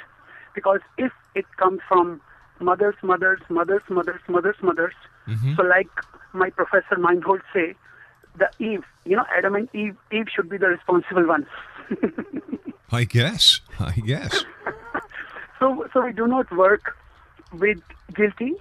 Because 0.54 0.80
if 0.96 1.12
it 1.34 1.44
comes 1.56 1.80
from 1.88 2.20
mothers, 2.60 2.94
mothers, 3.02 3.40
mothers, 3.48 3.82
mothers, 3.90 4.20
mothers, 4.28 4.56
mothers, 4.62 4.94
mm-hmm. 5.26 5.54
so 5.56 5.62
like 5.62 5.88
my 6.32 6.50
professor 6.50 6.96
Meinhold 6.98 7.42
say, 7.52 7.74
the 8.36 8.48
Eve, 8.58 8.84
you 9.04 9.16
know, 9.16 9.26
Adam 9.36 9.54
and 9.54 9.68
Eve, 9.74 9.96
Eve 10.10 10.26
should 10.34 10.48
be 10.48 10.56
the 10.56 10.68
responsible 10.68 11.26
one. 11.26 11.46
I 12.90 13.04
guess. 13.04 13.60
I 13.78 13.92
guess. 13.92 14.44
So, 15.62 15.86
so 15.92 16.04
we 16.04 16.12
do 16.12 16.26
not 16.26 16.50
work 16.50 16.96
with 17.52 17.78
guilty, 18.14 18.54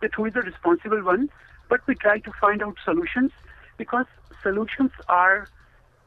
with 0.00 0.12
who 0.14 0.26
is 0.26 0.34
the 0.34 0.42
responsible 0.42 1.02
one, 1.02 1.28
but 1.68 1.80
we 1.88 1.96
try 1.96 2.20
to 2.20 2.32
find 2.40 2.62
out 2.62 2.76
solutions 2.84 3.32
because 3.78 4.06
solutions 4.40 4.92
are 5.08 5.48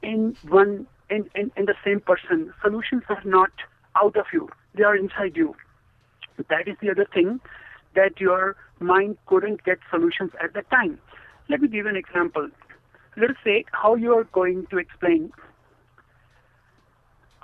in 0.01 0.37
one 0.47 0.87
in, 1.09 1.29
in, 1.35 1.51
in 1.57 1.65
the 1.65 1.75
same 1.83 1.99
person. 1.99 2.53
Solutions 2.61 3.03
are 3.09 3.21
not 3.25 3.51
out 3.97 4.15
of 4.15 4.27
you, 4.31 4.47
they 4.75 4.83
are 4.83 4.95
inside 4.95 5.35
you. 5.35 5.55
That 6.49 6.67
is 6.67 6.77
the 6.81 6.89
other 6.89 7.07
thing 7.13 7.41
that 7.95 8.21
your 8.21 8.55
mind 8.79 9.17
couldn't 9.25 9.65
get 9.65 9.79
solutions 9.89 10.31
at 10.41 10.53
that 10.53 10.69
time. 10.69 10.99
Let 11.49 11.61
me 11.61 11.67
give 11.67 11.85
you 11.85 11.89
an 11.89 11.97
example. 11.97 12.49
Let 13.17 13.31
us 13.31 13.37
say 13.43 13.65
how 13.71 13.95
you 13.95 14.13
are 14.13 14.25
going 14.25 14.67
to 14.67 14.77
explain 14.77 15.33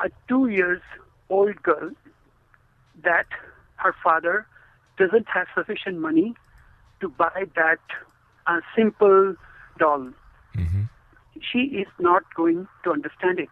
a 0.02 0.10
two 0.30 0.48
years 0.48 0.82
old 1.30 1.62
girl 1.64 1.92
that 3.04 3.28
her 3.78 3.96
father 4.04 4.46
doesn't 4.98 5.28
have 5.28 5.48
sufficient 5.56 5.98
money 5.98 6.34
to 7.02 7.10
buy 7.10 7.46
that 7.56 7.80
uh, 8.48 8.62
simple 8.76 9.36
doll. 9.78 10.10
Mm-hmm 10.56 10.84
she 11.52 11.60
is 11.60 11.88
not 12.00 12.24
going 12.36 12.68
to 12.84 12.92
understand 12.92 13.40
it. 13.40 13.50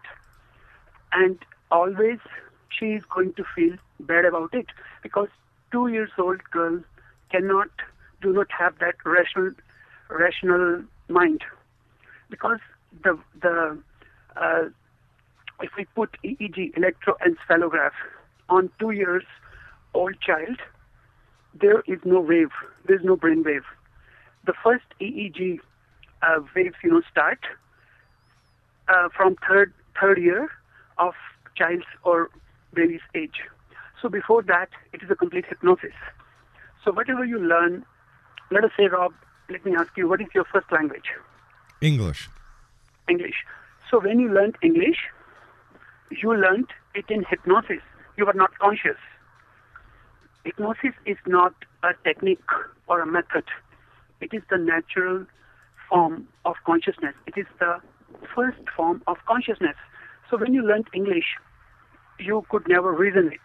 And 1.12 1.38
always 1.70 2.18
she 2.70 2.86
is 2.92 3.04
going 3.04 3.34
to 3.34 3.44
feel 3.54 3.76
bad 4.00 4.24
about 4.24 4.54
it 4.54 4.66
because 5.02 5.28
two 5.70 5.88
years 5.88 6.10
old 6.18 6.42
girl 6.50 6.80
cannot 7.30 7.68
do 8.20 8.32
not 8.32 8.50
have 8.50 8.78
that 8.78 8.94
rational 9.04 9.50
rational 10.08 10.82
mind 11.08 11.42
because 12.30 12.58
the 13.02 13.18
the 13.40 13.78
uh, 14.36 14.64
if 15.60 15.70
we 15.76 15.84
put 15.84 16.16
EEG 16.24 16.74
electroencephalograph 16.74 17.92
on 18.48 18.70
two 18.78 18.90
years 18.90 19.24
old 19.94 20.20
child, 20.20 20.58
there 21.60 21.82
is 21.86 21.98
no 22.04 22.20
wave, 22.20 22.50
there 22.86 22.96
is 22.96 23.04
no 23.04 23.16
brain 23.16 23.42
wave. 23.44 23.64
The 24.46 24.54
first 24.62 24.84
EEG 25.00 25.60
uh, 26.22 26.40
waves, 26.54 26.76
you 26.82 26.90
know, 26.90 27.02
start 27.10 27.40
uh, 28.88 29.08
from 29.16 29.36
third 29.48 29.72
third 30.00 30.18
year 30.18 30.50
of 30.98 31.14
child's 31.56 31.84
or 32.04 32.30
baby's 32.74 33.00
age. 33.14 33.42
So 34.00 34.08
before 34.08 34.42
that, 34.42 34.70
it 34.92 35.02
is 35.02 35.10
a 35.10 35.14
complete 35.14 35.44
hypnosis. 35.46 35.94
So 36.84 36.92
whatever 36.92 37.24
you 37.24 37.38
learn, 37.38 37.84
let 38.50 38.64
us 38.64 38.70
say, 38.76 38.86
Rob, 38.86 39.12
let 39.48 39.64
me 39.64 39.74
ask 39.76 39.90
you, 39.96 40.08
what 40.08 40.20
is 40.20 40.26
your 40.34 40.44
first 40.44 40.72
language? 40.72 41.10
English. 41.80 42.28
English. 43.08 43.44
So 43.90 44.00
when 44.00 44.18
you 44.18 44.32
learned 44.32 44.56
English, 44.62 44.98
you 46.10 46.34
learned 46.34 46.68
it 46.94 47.04
in 47.08 47.24
hypnosis. 47.28 47.82
You 48.16 48.26
were 48.26 48.34
not 48.34 48.58
conscious. 48.58 48.98
Hypnosis 50.44 50.94
is 51.06 51.16
not 51.26 51.54
a 51.82 51.92
technique 52.04 52.40
or 52.88 53.00
a 53.00 53.06
method. 53.06 53.44
It 54.20 54.30
is 54.32 54.42
the 54.50 54.58
natural 54.58 55.26
form 55.88 56.28
of 56.44 56.56
consciousness. 56.64 57.14
It 57.26 57.34
is 57.36 57.46
the 57.58 57.80
first 58.34 58.58
form 58.76 59.02
of 59.06 59.18
consciousness. 59.26 59.76
So 60.30 60.36
when 60.36 60.54
you 60.54 60.62
learned 60.62 60.88
English, 60.94 61.36
you 62.18 62.44
could 62.50 62.66
never 62.68 62.92
reason 62.92 63.30
it. 63.32 63.40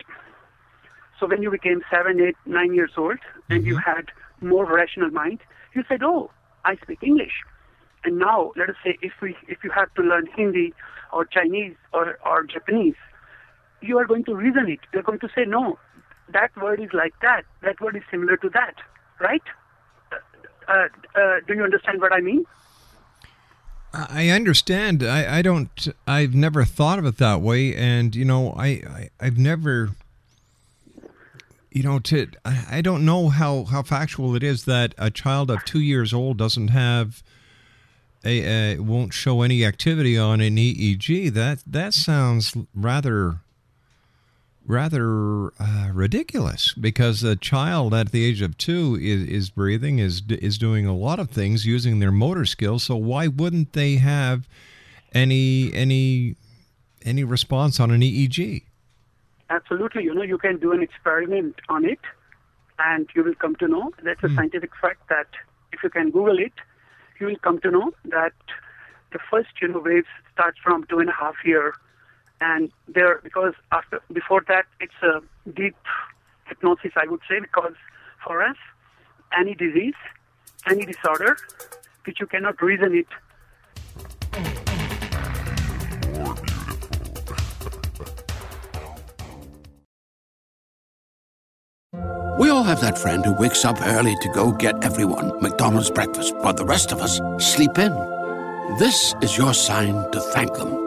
So 1.19 1.27
when 1.27 1.41
you 1.41 1.51
became 1.51 1.81
seven, 1.91 2.19
eight, 2.21 2.35
nine 2.45 2.73
years 2.73 2.91
old, 2.97 3.17
and 3.49 3.59
mm-hmm. 3.59 3.67
you 3.67 3.77
had 3.77 4.11
more 4.41 4.65
rational 4.65 5.09
mind, 5.09 5.39
you 5.73 5.83
said, 5.87 6.03
"Oh, 6.03 6.31
I 6.63 6.75
speak 6.77 6.99
English." 7.01 7.43
And 8.03 8.19
now, 8.19 8.51
let 8.55 8.69
us 8.69 8.75
say, 8.83 8.97
if 9.01 9.13
we, 9.21 9.35
if 9.47 9.63
you 9.63 9.71
have 9.71 9.93
to 9.95 10.01
learn 10.01 10.27
Hindi 10.35 10.73
or 11.11 11.25
Chinese 11.25 11.75
or, 11.93 12.19
or 12.25 12.43
Japanese, 12.43 12.95
you 13.81 13.97
are 13.97 14.05
going 14.05 14.23
to 14.25 14.35
reason 14.35 14.69
it. 14.69 14.79
You're 14.93 15.03
going 15.03 15.19
to 15.19 15.29
say, 15.35 15.43
"No, 15.45 15.79
that 16.29 16.55
word 16.57 16.81
is 16.81 16.93
like 16.93 17.13
that. 17.21 17.43
That 17.61 17.79
word 17.81 17.95
is 17.95 18.03
similar 18.11 18.37
to 18.37 18.49
that." 18.49 18.75
Right? 19.19 19.43
Uh, 20.67 20.87
uh, 21.15 21.39
do 21.47 21.53
you 21.53 21.63
understand 21.63 22.01
what 22.01 22.11
I 22.11 22.19
mean? 22.19 22.45
I 23.93 24.29
understand. 24.29 25.03
I, 25.03 25.37
I 25.37 25.41
don't. 25.41 25.87
I've 26.05 26.35
never 26.35 26.65
thought 26.65 26.99
of 26.99 27.05
it 27.05 27.17
that 27.17 27.41
way, 27.41 27.75
and 27.75 28.15
you 28.15 28.25
know, 28.25 28.51
I, 28.51 28.67
I 28.67 29.09
I've 29.19 29.37
never. 29.37 29.91
You 31.71 31.83
know, 31.83 31.99
to 31.99 32.27
I, 32.43 32.65
I 32.71 32.81
don't 32.81 33.05
know 33.05 33.29
how 33.29 33.65
how 33.65 33.83
factual 33.83 34.35
it 34.35 34.43
is 34.43 34.65
that 34.65 34.93
a 34.97 35.09
child 35.09 35.49
of 35.49 35.63
two 35.63 35.79
years 35.79 36.13
old 36.13 36.37
doesn't 36.37 36.69
have 36.69 37.23
a, 38.25 38.75
a 38.75 38.79
won't 38.79 39.13
show 39.13 39.41
any 39.41 39.63
activity 39.63 40.17
on 40.17 40.41
an 40.41 40.57
EEG. 40.57 41.33
That 41.33 41.59
that 41.65 41.93
sounds 41.93 42.55
rather 42.75 43.37
rather 44.67 45.53
uh, 45.59 45.89
ridiculous 45.93 46.73
because 46.73 47.23
a 47.23 47.35
child 47.35 47.93
at 47.93 48.11
the 48.11 48.25
age 48.25 48.41
of 48.41 48.57
two 48.57 48.97
is, 49.01 49.23
is 49.23 49.49
breathing, 49.49 49.99
is 49.99 50.21
is 50.29 50.57
doing 50.57 50.85
a 50.85 50.95
lot 50.95 51.19
of 51.19 51.29
things 51.29 51.65
using 51.65 51.99
their 51.99 52.11
motor 52.11 52.45
skills. 52.45 52.83
So 52.83 52.95
why 52.97 53.27
wouldn't 53.27 53.73
they 53.73 53.95
have 53.95 54.47
any 55.13 55.73
any 55.73 56.35
any 57.03 57.23
response 57.23 57.79
on 57.79 57.91
an 57.91 58.01
EEG? 58.01 58.63
Absolutely, 59.49 60.03
you 60.03 60.13
know, 60.13 60.23
you 60.23 60.37
can 60.37 60.57
do 60.57 60.73
an 60.73 60.83
experiment 60.83 61.55
on 61.69 61.85
it, 61.85 61.99
and 62.79 63.07
you 63.15 63.23
will 63.23 63.35
come 63.35 63.55
to 63.55 63.67
know 63.67 63.93
that's 64.03 64.23
a 64.23 64.27
mm. 64.27 64.35
scientific 64.35 64.71
fact 64.81 65.07
that 65.07 65.27
if 65.71 65.81
you 65.81 65.89
can 65.89 66.11
Google 66.11 66.37
it, 66.37 66.53
you 67.19 67.27
will 67.27 67.37
come 67.37 67.59
to 67.61 67.71
know 67.71 67.93
that 68.05 68.33
the 69.13 69.19
first 69.31 69.49
you 69.61 69.69
know 69.69 69.79
waves 69.79 70.07
starts 70.33 70.59
from 70.61 70.85
two 70.87 70.99
and 70.99 71.09
a 71.09 71.13
half 71.13 71.35
year 71.45 71.73
and 72.41 72.71
there 72.87 73.19
because 73.23 73.53
after 73.71 74.01
before 74.13 74.43
that 74.47 74.65
it's 74.79 75.01
a 75.03 75.21
deep 75.51 75.75
hypnosis 76.45 76.91
I 76.95 77.07
would 77.07 77.21
say 77.29 77.39
because 77.39 77.73
for 78.25 78.43
us 78.43 78.57
any 79.37 79.55
disease 79.55 79.95
any 80.69 80.85
disorder 80.85 81.37
which 82.05 82.19
you 82.19 82.27
cannot 82.27 82.61
reason 82.61 82.95
it 82.95 83.07
We 92.39 92.51
all 92.51 92.63
have 92.63 92.81
that 92.81 92.99
friend 92.99 93.25
who 93.25 93.33
wakes 93.33 93.65
up 93.65 93.81
early 93.81 94.15
to 94.21 94.29
go 94.29 94.51
get 94.51 94.83
everyone 94.83 95.41
McDonald's 95.41 95.89
breakfast, 95.89 96.35
while 96.37 96.53
the 96.53 96.65
rest 96.65 96.91
of 96.91 97.01
us 97.01 97.19
sleep 97.39 97.79
in. 97.79 97.91
This 98.77 99.15
is 99.23 99.35
your 99.35 99.55
sign 99.55 100.11
to 100.11 100.21
thank 100.21 100.53
them. 100.53 100.86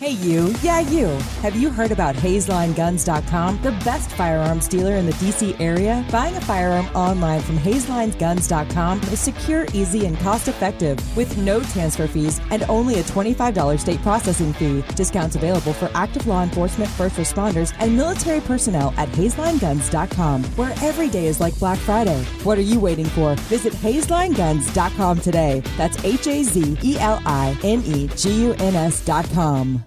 Hey, 0.00 0.12
you. 0.12 0.54
Yeah, 0.62 0.80
you. 0.80 1.08
Have 1.42 1.54
you 1.54 1.68
heard 1.68 1.92
about 1.92 2.14
HazelIneGuns.com, 2.14 3.60
the 3.60 3.72
best 3.84 4.10
firearms 4.12 4.66
dealer 4.66 4.94
in 4.94 5.04
the 5.04 5.12
DC 5.12 5.60
area? 5.60 6.06
Buying 6.10 6.34
a 6.36 6.40
firearm 6.40 6.86
online 6.94 7.42
from 7.42 7.58
HazelIneGuns.com 7.58 9.02
is 9.12 9.20
secure, 9.20 9.66
easy, 9.74 10.06
and 10.06 10.18
cost 10.20 10.48
effective 10.48 10.98
with 11.18 11.36
no 11.36 11.60
transfer 11.60 12.06
fees 12.06 12.40
and 12.50 12.62
only 12.70 13.00
a 13.00 13.02
$25 13.02 13.78
state 13.78 14.00
processing 14.00 14.54
fee. 14.54 14.82
Discounts 14.94 15.36
available 15.36 15.74
for 15.74 15.90
active 15.92 16.26
law 16.26 16.42
enforcement, 16.42 16.90
first 16.92 17.16
responders, 17.16 17.74
and 17.78 17.94
military 17.94 18.40
personnel 18.40 18.94
at 18.96 19.10
HazelIneGuns.com, 19.10 20.44
where 20.56 20.72
every 20.80 21.10
day 21.10 21.26
is 21.26 21.40
like 21.40 21.58
Black 21.58 21.76
Friday. 21.78 22.24
What 22.42 22.56
are 22.56 22.62
you 22.62 22.80
waiting 22.80 23.04
for? 23.04 23.34
Visit 23.50 23.74
HazelIneGuns.com 23.74 25.20
today. 25.20 25.60
That's 25.76 26.02
H 26.06 26.26
A 26.26 26.42
Z 26.42 26.78
E 26.82 26.96
L 26.98 27.20
I 27.26 27.54
N 27.62 27.82
E 27.84 28.08
G 28.16 28.44
U 28.44 28.54
N 28.54 28.74
S.com. 28.76 29.84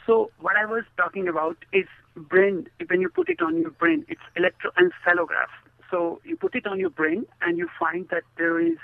So 0.05 0.33
what 0.41 0.57
I 0.57 0.65
was 0.65 0.83
talking 0.97 1.29
about 1.29 1.57
is 1.73 1.87
brain. 2.17 2.67
When 2.89 3.01
you 3.01 3.09
put 3.09 3.29
it 3.29 3.41
on 3.41 3.61
your 3.61 3.71
brain, 3.71 4.05
it's 4.09 4.21
electroencephalograph. 4.37 5.53
So 5.89 6.21
you 6.25 6.37
put 6.37 6.57
it 6.57 6.67
on 6.67 6.81
your 6.81 6.91
brain, 6.91 7.27
and 7.43 7.59
you 7.59 7.69
find 7.79 8.09
that 8.09 8.25
there 8.37 8.59
is 8.59 8.77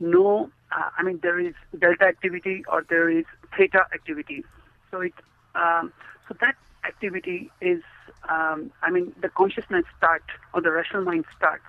no. 0.00 0.50
Uh, 0.72 0.88
I 0.96 1.02
mean, 1.02 1.20
there 1.22 1.38
is 1.38 1.52
delta 1.78 2.04
activity 2.04 2.64
or 2.72 2.86
there 2.88 3.10
is 3.10 3.26
theta 3.58 3.82
activity. 3.92 4.42
So 4.90 5.02
it. 5.02 5.12
Um, 5.54 5.92
so 6.28 6.34
that 6.40 6.56
activity 6.86 7.50
is. 7.60 7.82
Um, 8.30 8.72
I 8.82 8.90
mean, 8.90 9.12
the 9.20 9.28
consciousness 9.28 9.84
start 9.98 10.24
or 10.54 10.62
the 10.62 10.70
rational 10.70 11.04
mind 11.04 11.26
starts 11.36 11.68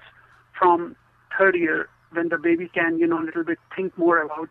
from 0.57 0.95
third 1.37 1.55
year 1.55 1.89
when 2.11 2.29
the 2.29 2.37
baby 2.37 2.67
can, 2.69 2.97
you 2.99 3.07
know, 3.07 3.19
a 3.19 3.25
little 3.25 3.43
bit 3.43 3.59
think 3.75 3.97
more 3.97 4.21
about 4.21 4.49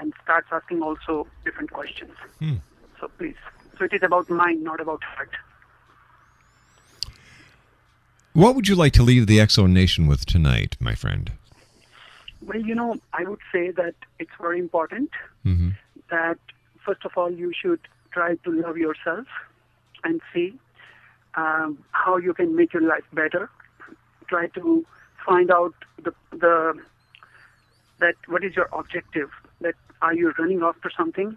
and 0.00 0.12
starts 0.22 0.46
asking 0.52 0.82
also 0.82 1.26
different 1.44 1.72
questions. 1.72 2.12
Hmm. 2.38 2.56
So 3.00 3.08
please. 3.18 3.36
So 3.78 3.84
it 3.84 3.92
is 3.94 4.02
about 4.02 4.30
mind, 4.30 4.62
not 4.62 4.80
about 4.80 5.02
heart. 5.02 5.30
what 8.34 8.54
would 8.54 8.66
you 8.68 8.74
like 8.74 8.92
to 8.94 9.02
leave 9.02 9.26
the 9.26 9.38
Exo 9.38 9.70
Nation 9.70 10.06
with 10.06 10.24
tonight, 10.24 10.76
my 10.80 10.94
friend? 10.94 11.32
Well, 12.40 12.60
you 12.60 12.74
know, 12.74 12.96
I 13.12 13.24
would 13.24 13.40
say 13.52 13.70
that 13.72 13.94
it's 14.18 14.30
very 14.40 14.58
important 14.58 15.10
Mm-hmm. 15.44 15.70
that 16.10 16.38
first 16.86 17.04
of 17.04 17.12
all 17.16 17.28
you 17.28 17.52
should 17.60 17.80
try 18.12 18.36
to 18.36 18.50
love 18.52 18.76
yourself 18.76 19.26
and 20.04 20.20
see 20.32 20.54
um, 21.34 21.78
how 21.90 22.16
you 22.16 22.32
can 22.32 22.54
make 22.54 22.72
your 22.72 22.82
life 22.82 23.02
better. 23.12 23.50
Try 24.28 24.46
to 24.48 24.86
find 25.24 25.50
out 25.50 25.74
the 26.02 26.12
the 26.30 26.74
that 28.00 28.14
what 28.26 28.44
is 28.44 28.56
your 28.56 28.68
objective. 28.72 29.30
That 29.60 29.74
are 30.00 30.14
you 30.14 30.32
running 30.38 30.62
after 30.62 30.90
something, 30.96 31.36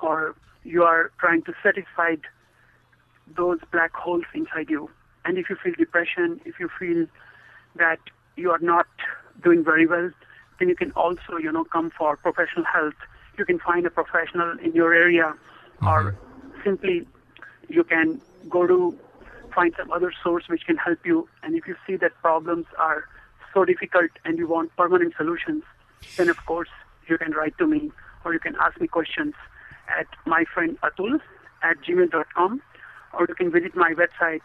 or 0.00 0.34
you 0.64 0.84
are 0.84 1.10
trying 1.18 1.42
to 1.42 1.54
satisfy 1.62 2.16
those 3.36 3.58
black 3.72 3.94
holes 3.94 4.24
inside 4.34 4.70
you. 4.70 4.90
And 5.24 5.38
if 5.38 5.50
you 5.50 5.56
feel 5.56 5.74
depression, 5.76 6.40
if 6.44 6.58
you 6.60 6.68
feel 6.78 7.06
that 7.76 7.98
you 8.36 8.50
are 8.50 8.58
not 8.60 8.86
doing 9.42 9.64
very 9.64 9.86
well, 9.86 10.10
then 10.58 10.68
you 10.68 10.76
can 10.76 10.92
also, 10.92 11.36
you 11.40 11.52
know, 11.52 11.64
come 11.64 11.90
for 11.90 12.16
professional 12.16 12.64
help. 12.64 12.94
You 13.36 13.44
can 13.44 13.58
find 13.58 13.86
a 13.86 13.90
professional 13.90 14.58
in 14.58 14.72
your 14.72 14.94
area, 14.94 15.34
or 15.82 16.12
mm-hmm. 16.12 16.62
simply 16.64 17.06
you 17.68 17.84
can 17.84 18.20
go 18.48 18.66
to 18.66 18.98
find 19.48 19.74
some 19.78 19.90
other 19.90 20.12
source 20.22 20.44
which 20.48 20.66
can 20.66 20.76
help 20.76 20.98
you. 21.04 21.28
And 21.42 21.54
if 21.54 21.66
you 21.66 21.76
see 21.86 21.96
that 21.96 22.12
problems 22.22 22.66
are 22.78 23.04
so 23.54 23.64
difficult 23.64 24.10
and 24.24 24.38
you 24.38 24.46
want 24.46 24.76
permanent 24.76 25.14
solutions, 25.16 25.64
then 26.16 26.28
of 26.28 26.36
course 26.46 26.68
you 27.08 27.18
can 27.18 27.32
write 27.32 27.58
to 27.58 27.66
me 27.66 27.90
or 28.24 28.32
you 28.32 28.40
can 28.40 28.54
ask 28.60 28.80
me 28.80 28.88
questions 28.88 29.34
at 29.98 30.06
my 30.26 30.44
friend 30.52 30.76
Atul 30.82 31.20
at 31.62 31.80
gmail.com 31.82 32.60
or 33.14 33.26
you 33.28 33.34
can 33.34 33.50
visit 33.50 33.74
my 33.74 33.94
website 33.94 34.42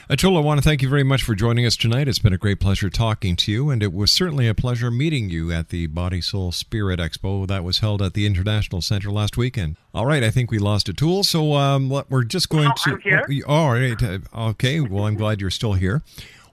Atul, 0.09 0.37
I 0.37 0.41
want 0.41 0.59
to 0.59 0.63
thank 0.63 0.83
you 0.83 0.89
very 0.89 1.03
much 1.03 1.25
for 1.25 1.35
joining 1.35 1.67
us 1.67 1.77
tonight. 1.77 2.07
It's 2.07 2.21
been 2.21 2.33
a 2.33 2.39
great 2.39 2.61
pleasure 2.61 2.89
talking 2.89 3.35
to 3.35 3.51
you, 3.51 3.71
and 3.71 3.83
it 3.83 3.93
was 3.93 4.13
certainly 4.13 4.47
a 4.47 4.55
pleasure 4.55 4.89
meeting 4.89 5.31
you 5.31 5.51
at 5.51 5.71
the 5.71 5.89
Body 5.89 6.21
Soul 6.21 6.53
Spirit 6.53 7.01
Expo 7.01 7.45
that 7.49 7.65
was 7.65 7.81
held 7.81 8.01
at 8.01 8.15
the 8.15 8.25
International 8.25 8.81
Center 8.81 9.11
last 9.11 9.37
weekend. 9.37 9.75
All 9.93 10.07
right, 10.07 10.23
I 10.23 10.31
think 10.31 10.53
we 10.53 10.61
lost 10.61 10.87
Atul, 10.87 11.25
so 11.25 11.55
um, 11.55 11.89
we're 12.09 12.23
just 12.23 12.49
going 12.49 12.71
to. 12.85 12.93
I'm 12.93 13.01
here. 13.01 13.27
Oh, 13.49 13.53
all 13.53 13.73
right, 13.73 14.01
uh, 14.01 14.19
okay. 14.51 14.79
Well, 14.79 15.07
I'm 15.07 15.17
glad 15.17 15.41
you're 15.41 15.51
still 15.51 15.73
here. 15.73 16.05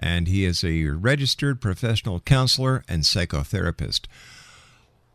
and 0.00 0.26
he 0.26 0.44
is 0.44 0.64
a 0.64 0.84
registered 0.86 1.60
professional 1.60 2.18
counselor 2.18 2.82
and 2.88 3.04
psychotherapist. 3.04 4.06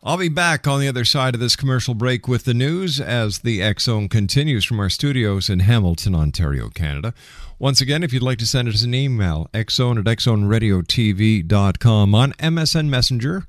I'll 0.03 0.17
be 0.17 0.29
back 0.29 0.67
on 0.67 0.79
the 0.79 0.87
other 0.87 1.05
side 1.05 1.35
of 1.35 1.39
this 1.39 1.55
commercial 1.55 1.93
break 1.93 2.27
with 2.27 2.45
the 2.45 2.55
news 2.55 2.99
as 2.99 3.39
the 3.39 3.61
X 3.61 3.83
Zone 3.83 4.09
continues 4.09 4.65
from 4.65 4.79
our 4.79 4.89
studios 4.89 5.47
in 5.47 5.59
Hamilton, 5.59 6.15
Ontario, 6.15 6.69
Canada. 6.69 7.13
Once 7.59 7.81
again, 7.81 8.01
if 8.01 8.11
you'd 8.11 8.23
like 8.23 8.39
to 8.39 8.47
send 8.47 8.67
us 8.67 8.81
an 8.81 8.95
email, 8.95 9.47
xzone 9.53 9.99
at 9.99 10.05
xzoneradiotv.com 10.17 12.15
on 12.15 12.31
MSN 12.33 12.87
Messenger. 12.87 13.45